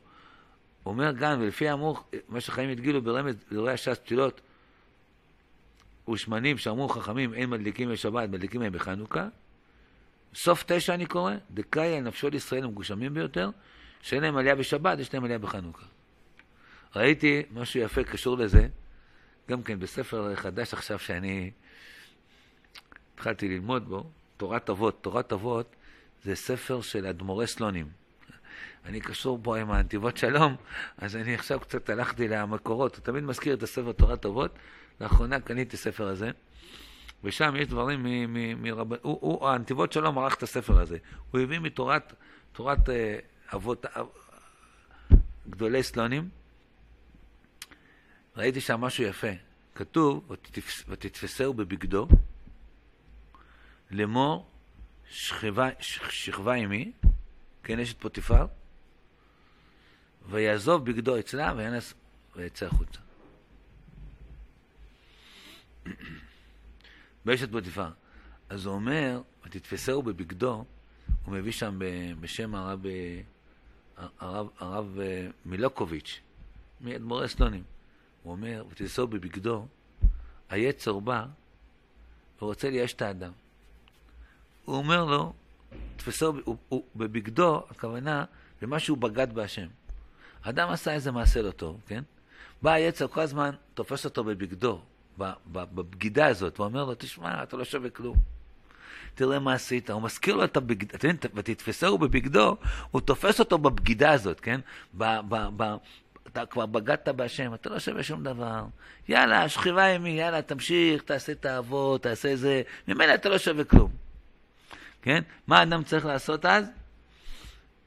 [0.83, 4.41] הוא אומר גם, ולפי האמור, מה שחיים הדגילו ברמז, דברי הש"ס תפילות,
[6.09, 9.29] ושמנים שאמרו חכמים, אין מדליקים בשבת, מדליקים להם בחנוכה.
[10.35, 13.51] סוף תשע אני קורא, דקאי על נפשו לישראל המגושמים ביותר,
[14.03, 15.87] שאין להם עלייה בשבת, יש להם עלייה בחנוכה.
[16.97, 18.67] ראיתי משהו יפה קשור לזה,
[19.49, 21.51] גם כן בספר חדש עכשיו שאני
[23.15, 24.05] התחלתי ללמוד בו,
[24.37, 25.03] תורת אבות.
[25.03, 25.77] תורת אבות
[26.25, 27.89] זה ספר של אדמו"רי סלונים.
[28.85, 30.57] אני קשור פה עם הנתיבות שלום,
[30.99, 32.97] אז אני עכשיו קצת הלכתי למקורות.
[32.97, 34.51] הוא תמיד מזכיר את הספר תורת אבות.
[35.01, 36.31] לאחרונה קניתי ספר הזה,
[37.25, 38.07] ושם יש דברים
[38.63, 38.93] מרב...
[38.93, 40.99] הוא, הוא, הנתיבות שלום ערך את הספר הזה.
[41.31, 42.13] הוא הביא מתורת
[42.53, 43.19] תורת אה,
[43.55, 44.03] אבות, אה,
[45.51, 46.29] גדולי סלונים.
[48.37, 49.29] ראיתי שם משהו יפה.
[49.75, 50.31] כתוב,
[50.89, 52.09] ותתפסהו בבגדו,
[53.91, 54.51] לאמור
[55.09, 56.93] שכבה, שכבה עמי,
[57.63, 58.47] כן, אשת פוטיפר,
[60.29, 61.95] ויעזוב בגדו אצלה וינס
[62.37, 63.01] ויצא החוצה.
[67.25, 67.91] באשת פוטיפר.
[68.49, 70.65] אז הוא אומר, ותתפסהו בבגדו,
[71.25, 71.79] הוא מביא שם
[72.21, 72.87] בשם הרב,
[73.97, 76.21] הרב, הרב אה, מילוקוביץ',
[76.81, 77.63] מאדמו"רי סלונים.
[78.23, 79.67] הוא אומר, ותתפסהו בבגדו,
[80.49, 81.27] היצר בא
[82.43, 83.33] ורוצה לייאש את האדם.
[84.65, 85.33] הוא אומר לו,
[85.97, 88.25] תפסו, הוא, הוא, בבגדו, הכוונה,
[88.63, 89.67] במה שהוא בגד בהשם.
[90.45, 92.03] האדם עשה איזה מעשה לא טוב, כן?
[92.63, 94.81] בא היצר כל הזמן, תופס אותו בבגדו,
[95.19, 98.17] בבגידה הזאת, ואומר לו, תשמע, אתה לא שווה כלום.
[99.15, 102.57] תראה מה עשית, הוא מזכיר לו את הבגד, אתם יודעים, ותתפסהו בבגדו,
[102.91, 104.61] הוא תופס אותו בבגידה הזאת, כן?
[104.95, 105.75] ב, ב, ב,
[106.27, 108.65] אתה כבר בגדת בהשם, אתה לא שווה שום דבר.
[109.09, 112.63] יאללה, שכיבה עמי, יאללה, תמשיך, תעשה את האבות, תעשה איזה...
[112.89, 113.91] ממילא אתה לא שווה כלום.
[115.03, 115.23] כן?
[115.47, 116.65] מה האדם צריך לעשות אז?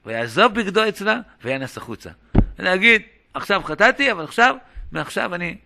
[0.06, 2.10] ויעזוב בגדו אצלה וינס החוצה.
[2.58, 3.02] להגיד,
[3.34, 4.56] עכשיו חטאתי, אבל עכשיו,
[4.92, 5.56] מעכשיו אני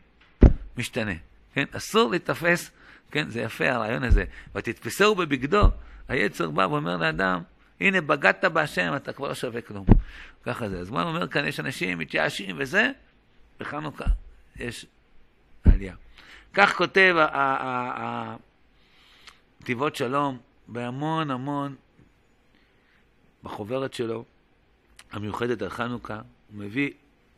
[0.76, 1.12] משתנה.
[1.54, 1.64] כן?
[1.72, 2.70] אסור להיתפס,
[3.10, 3.30] כן?
[3.30, 4.24] זה יפה הרעיון הזה.
[4.54, 5.70] ותתפסהו בבגדו,
[6.08, 7.42] היצר בא ואומר לאדם,
[7.80, 9.86] הנה בגדת בהשם, אתה כבר לא שווה כלום.
[10.42, 10.78] ככה זה.
[10.78, 12.90] אז מה אומר כאן, יש אנשים מתייאשים וזה,
[13.60, 14.04] בחנוכה
[14.56, 14.86] יש
[15.64, 15.94] עלייה.
[16.54, 17.16] כך כותב
[19.60, 20.38] נתיבות שלום
[20.68, 21.76] בהמון המון,
[23.42, 24.24] בחוברת שלו,
[25.12, 26.90] המיוחדת על חנוכה, הוא מביא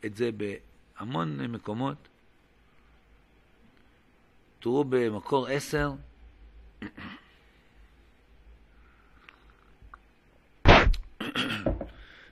[0.05, 2.07] את זה בהמון מקומות.
[4.65, 5.91] תראו במקור עשר,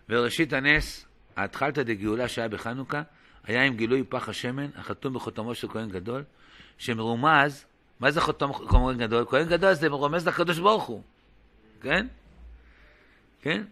[0.10, 1.06] וראשית הנס,
[1.36, 3.02] ההתחלתא דגאולה שהיה בחנוכה,
[3.44, 6.24] היה עם גילוי פח השמן, החתום בחותמו של כהן גדול,
[6.78, 7.66] שמרומז,
[8.00, 9.26] מה זה חותם כהן גדול?
[9.30, 11.02] כהן גדול זה מרומז לקדוש ברוך הוא,
[11.82, 12.08] כן?
[13.42, 13.64] כן?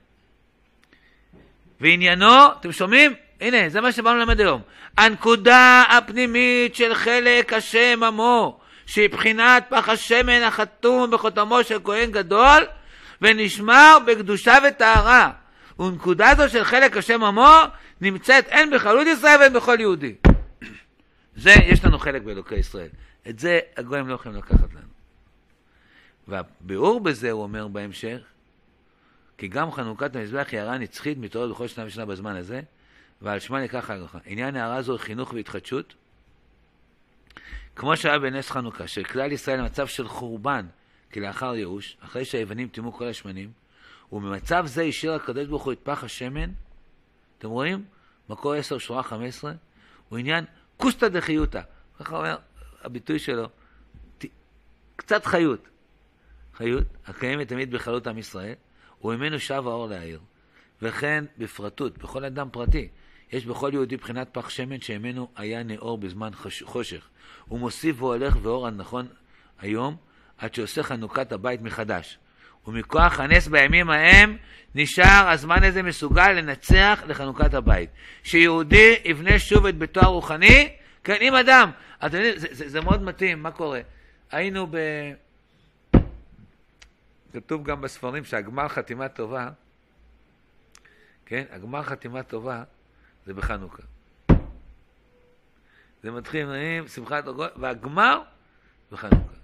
[1.80, 3.14] ועניינו, אתם שומעים?
[3.42, 4.62] הנה, זה מה שבאנו ללמד היום.
[4.98, 12.64] הנקודה הפנימית של חלק השם עמו, שהיא בחינת פח השמן החתום בחותמו של כהן גדול,
[13.22, 15.32] ונשמר בקדושה וטהרה.
[15.80, 17.58] ונקודה זו של חלק השם עמו
[18.02, 20.16] נמצאת הן בכללות ישראל והן בכל יהודי.
[21.36, 22.90] זה, יש לנו חלק באלוקי ישראל.
[23.30, 24.92] את זה הגויים לא יכולים לקחת לנו.
[26.28, 28.20] והביאור בזה, הוא אומר בהמשך,
[29.38, 32.62] כי גם חנוכת המזבח היא הערה נצחית מתעוררת בכל שנה ושנה בזמן הזה,
[33.22, 34.18] ועל שמה ניקח הלכה.
[34.26, 35.94] עניין הערה זו חינוך והתחדשות,
[37.76, 40.66] כמו שהיה בנס חנוכה, של כלל ישראל למצב של חורבן
[41.14, 43.52] כלאחר ייאוש, אחרי שהיוונים טימאו כל השמנים,
[44.12, 46.52] ובמצב זה השאיר הקדוש ברוך הוא את פח השמן,
[47.38, 47.84] אתם רואים?
[48.30, 49.52] מקור 10, שורה 15,
[50.10, 50.46] הוא עניין
[50.78, 51.62] קוסטא דחיותא.
[52.00, 52.38] ככה אומר
[52.82, 53.50] הביטוי שלו,
[54.96, 55.68] קצת חיות.
[56.54, 58.54] חיות, הקיימת תמיד בכללות עם ישראל,
[59.04, 60.20] וממנו שב האור להעיר.
[60.82, 62.88] וכן בפרטות, בכל אדם פרטי.
[63.32, 66.32] יש בכל יהודי בחינת פח שמן שימינו היה נאור בזמן
[66.64, 67.08] חושך.
[67.48, 69.08] הוא מוסיף והולך ואור הנכון
[69.60, 69.96] היום,
[70.38, 72.18] עד שעושה חנוכת הבית מחדש.
[72.68, 74.38] ומכוח הנס בימים ההם
[74.76, 77.90] נשאר הזמן הזה מסוגל לנצח לחנוכת הבית.
[78.24, 80.70] שיהודי יבנה שוב את ביתו הרוחני,
[81.04, 81.72] כן, אם אדם,
[82.06, 83.82] אתם יודעים, זה, זה, זה מאוד מתאים, מה קורה?
[84.32, 84.78] היינו ב...
[87.34, 89.50] כתוב גם בספרים שהגמר חתימה טובה,
[91.26, 92.64] כן, הגמר חתימה טובה
[93.26, 93.84] זה בחנוכה.
[96.04, 98.22] זה מתחיל עם שמחת הגול, והגמר
[98.92, 99.36] בחנוכה.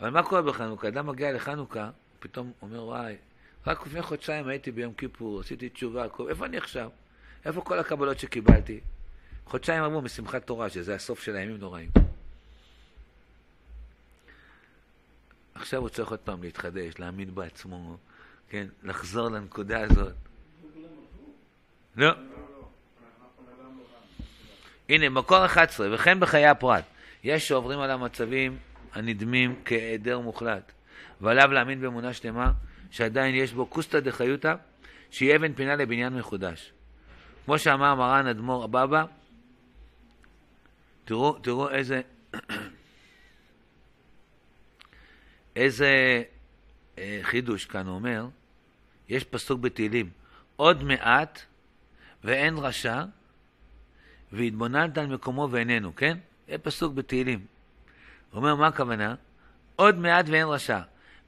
[0.00, 0.88] אבל מה קורה בחנוכה?
[0.88, 1.90] אדם מגיע לחנוכה,
[2.20, 3.16] פתאום אומר, וואי,
[3.66, 6.90] רק לפני חודשיים הייתי ביום כיפור, עשיתי תשובה, איפה אני עכשיו?
[7.44, 8.80] איפה כל הקבלות שקיבלתי?
[9.46, 11.90] חודשיים עברו משמחת תורה, שזה הסוף של הימים נוראים.
[15.54, 17.96] עכשיו הוא צריך עוד פעם להתחדש, להאמין בעצמו,
[18.48, 20.14] כן, לחזור לנקודה הזאת.
[21.96, 22.12] לא.
[24.88, 26.84] הנה, מקור 11, וכן בחיי הפרט.
[27.24, 28.58] יש שעוברים על המצבים
[28.92, 30.72] הנדמים כהיעדר מוחלט,
[31.20, 32.52] ועליו להאמין באמונה שלמה,
[32.90, 34.54] שעדיין יש בו כוסתא דחיותא,
[35.10, 36.72] שהיא אבן פינה לבניין מחודש.
[37.44, 39.04] כמו שאמר מרן אדמו"ר אבבה,
[41.04, 42.00] תראו, תראו איזה,
[45.56, 46.22] איזה
[46.98, 48.26] אה, חידוש כאן אומר,
[49.08, 50.10] יש פסוק בתהילים,
[50.56, 51.42] עוד מעט
[52.24, 53.04] ואין רשע,
[54.32, 56.18] והתבוננת על מקומו ואיננו, כן?
[56.48, 57.38] זה פסוק בתהילים.
[58.30, 59.14] הוא אומר, מה הכוונה?
[59.76, 60.80] עוד מעט ואין רשע.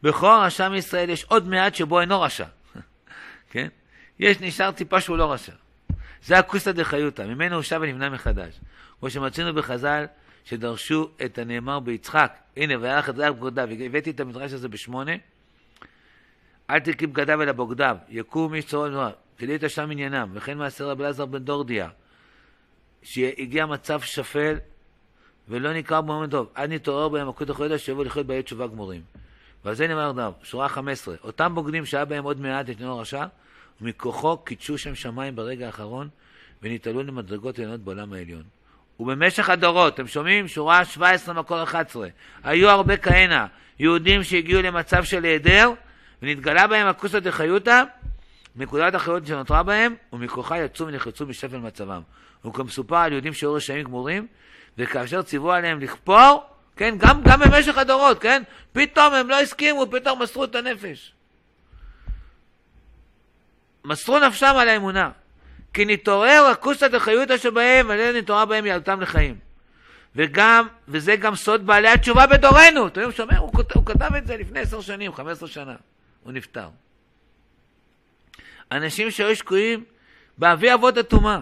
[0.02, 2.46] בכל רשע מישראל יש עוד מעט שבו אינו רשע.
[3.52, 3.68] כן?
[4.18, 5.52] יש, נשאר טיפה שהוא לא רשע.
[6.24, 8.60] זה הכוסא דחיותא, ממנו הוא שב ונבנה מחדש.
[9.00, 10.04] כמו שמצינו בחז"ל,
[10.44, 15.12] שדרשו את הנאמר ביצחק, הנה, וירח את זרח בגדיו, הבאתי את המדרש הזה בשמונה,
[16.70, 21.04] אל תקי בגדיו אלא בוגדיו, יקום איש צורו ונורא, כדאית שם עניינם, וכן מעשר רבי
[21.04, 21.88] אלעזר בן דורדיה,
[23.02, 24.54] שהגיע מצב שפל
[25.48, 29.02] ולא נקרא בו טוב, עד נתעורר בהם הכות החודש שיבואו לחיות בעת תשובה גמורים.
[29.64, 33.24] ועל זה נאמר דב, שורה 15, אותם בוגדים שהיה בהם עוד מעט את עניינו רשע,
[33.80, 36.08] ומכוחו קידשו שם שמיים ברגע האחרון,
[36.62, 38.42] ונתעלו למדרגות עליונות בעולם העליון.
[39.00, 40.48] ובמשך הדורות, אתם שומעים?
[40.48, 42.08] שורה 17 מקור 11,
[42.42, 43.46] היו הרבה כהנה,
[43.78, 45.72] יהודים שהגיעו למצב של היעדר,
[46.22, 47.82] ונתגלה בהם הכוסא דחיותא,
[48.56, 52.00] נקודת החיות שנותרה בהם, ומכוחה יצאו ונחלצו משפל מצבם.
[52.44, 54.26] וכמסופר על יהודים שהיו רשעים גמורים,
[54.78, 56.44] וכאשר ציוו עליהם לכפור,
[56.76, 61.12] כן, גם, גם במשך הדורות, כן, פתאום הם לא הסכימו, פתאום מסרו את הנפש.
[63.84, 65.10] מסרו נפשם על האמונה.
[65.74, 69.38] כי נתעורר הכוסא דחיותא שבהם, ועל ידי נתעורר בהם יעלתם לחיים.
[70.16, 72.86] וגם, וזה גם סוד בעלי התשובה בדורנו.
[72.86, 75.74] אתם יודעים, שומע, הוא, הוא כתב את זה לפני עשר שנים, חמש עשרה שנה.
[76.22, 76.68] הוא נפטר.
[78.72, 79.84] אנשים שהיו שקועים
[80.38, 81.40] באבי אבות הטומאה.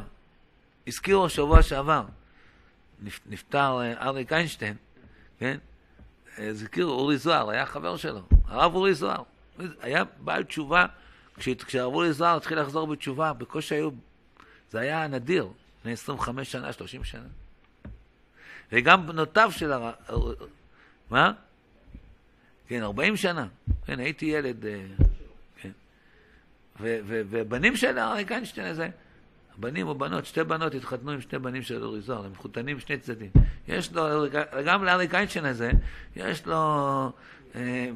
[0.89, 2.05] הזכירו שבוע שעבר.
[3.26, 4.76] נפטר אה, אריק איינשטיין,
[5.39, 5.59] כן?
[6.39, 9.22] הזכירו אורי זוהר, היה חבר שלו, הרב אורי זוהר.
[9.80, 10.86] היה בעל תשובה,
[11.39, 13.91] כשהרב אורי זוהר התחיל לחזור בתשובה, בקושי היו,
[14.70, 15.49] זה היה נדיר,
[15.80, 17.28] לפני 25 שנה, 30 שנה.
[18.72, 19.95] וגם בנותיו של הרב,
[21.11, 21.32] מה?
[22.68, 23.47] כן, 40 שנה.
[23.86, 24.86] כן, הייתי ילד, אה,
[25.57, 25.70] כן.
[26.80, 28.89] ובנים של אריק איינשטיין הזה,
[29.61, 32.98] בנים או בנות, שתי בנות התחתנו עם שני בנים של אורי זוהר, הם מחותנים משני
[32.98, 33.30] צדדים.
[33.68, 34.26] יש לו,
[34.66, 35.70] גם לאריק איינשטיין הזה,
[36.16, 36.56] יש לו
[37.54, 37.90] אה,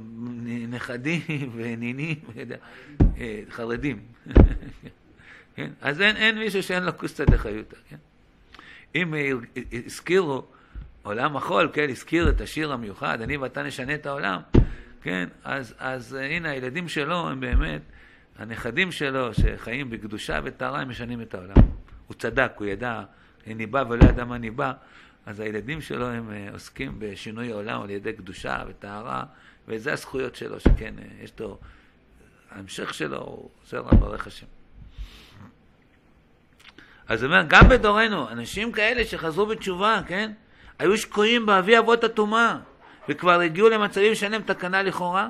[0.68, 1.20] נכדים
[1.56, 2.16] ונינים,
[3.20, 4.00] אה, חרדים.
[5.56, 5.70] כן?
[5.80, 7.76] אז אין, אין מישהו שאין לו כוסתא דחיותא.
[7.88, 7.96] כן?
[8.94, 9.14] אם
[9.86, 10.44] הזכירו
[11.02, 14.40] עולם החול, כן, הזכיר את השיר המיוחד, אני ואתה נשנה את העולם,
[15.02, 17.80] כן, אז, אז הנה הילדים שלו הם באמת
[18.38, 21.54] הנכדים שלו, שחיים בקדושה וטהרה, הם משנים את העולם.
[22.06, 23.02] הוא צדק, הוא ידע,
[23.46, 24.72] ניבא ולא ידע מה ניבא,
[25.26, 29.24] אז הילדים שלו הם אה, עוסקים בשינוי העולם על ידי קדושה וטהרה,
[29.68, 31.58] וזה הזכויות שלו, שכן, אה, יש לו,
[32.50, 34.46] ההמשך שלו הוא רב ברך השם.
[37.08, 40.32] אז הוא אומר, גם בדורנו, אנשים כאלה שחזרו בתשובה, כן,
[40.78, 42.58] היו שקועים באבי אבות הטומאה,
[43.08, 45.28] וכבר הגיעו למצבים שאין להם תקנה לכאורה,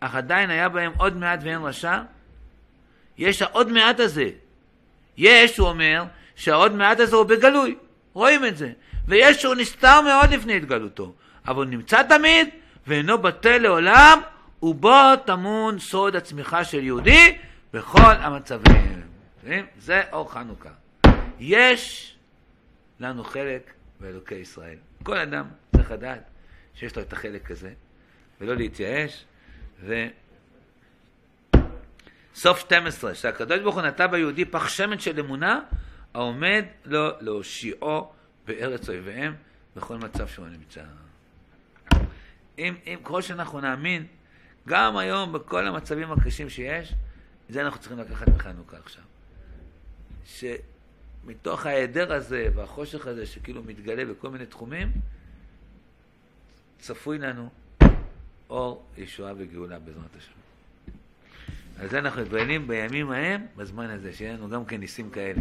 [0.00, 2.02] אך עדיין היה בהם עוד מעט ואין רשע,
[3.18, 4.30] יש העוד מעט הזה.
[5.16, 6.04] יש, הוא אומר,
[6.36, 7.76] שהעוד מעט הזה הוא בגלוי,
[8.12, 8.72] רואים את זה.
[9.08, 11.14] ויש שהוא נסתר מאוד לפני התגלותו,
[11.48, 12.48] אבל הוא נמצא תמיד
[12.86, 14.20] ואינו בטל לעולם,
[14.62, 17.36] ובו טמון סוד הצמיחה של יהודי
[17.72, 19.02] בכל המצבים.
[19.78, 20.70] זה אור חנוכה.
[21.38, 22.14] יש
[23.00, 24.76] לנו חלק באלוקי ישראל.
[25.02, 25.44] כל אדם
[25.76, 26.22] צריך לדעת
[26.74, 27.70] שיש לו את החלק הזה,
[28.40, 29.24] ולא להתייאש,
[29.82, 30.06] ו...
[32.34, 35.60] סוף 12, שהקדוש ברוך הוא נטע ביהודי פח שמן של אמונה,
[36.14, 38.12] העומד לו להושיעו
[38.46, 39.34] בארץ אויביהם
[39.76, 40.82] בכל מצב שהוא נמצא.
[42.58, 44.06] אם, אם כל שאנחנו נאמין,
[44.68, 46.94] גם היום בכל המצבים הקשים שיש,
[47.48, 49.02] זה אנחנו צריכים לקחת בחנוכה עכשיו.
[50.26, 54.92] שמתוך ההיעדר הזה והחושך הזה שכאילו מתגלה בכל מיני תחומים,
[56.78, 57.50] צפוי לנו
[58.50, 60.43] אור ישועה וגאולה בעזרת השם.
[61.80, 65.40] על זה אנחנו מתפללים בימים ההם, בזמן הזה, שיהיה לנו גם כן ניסים כאלה.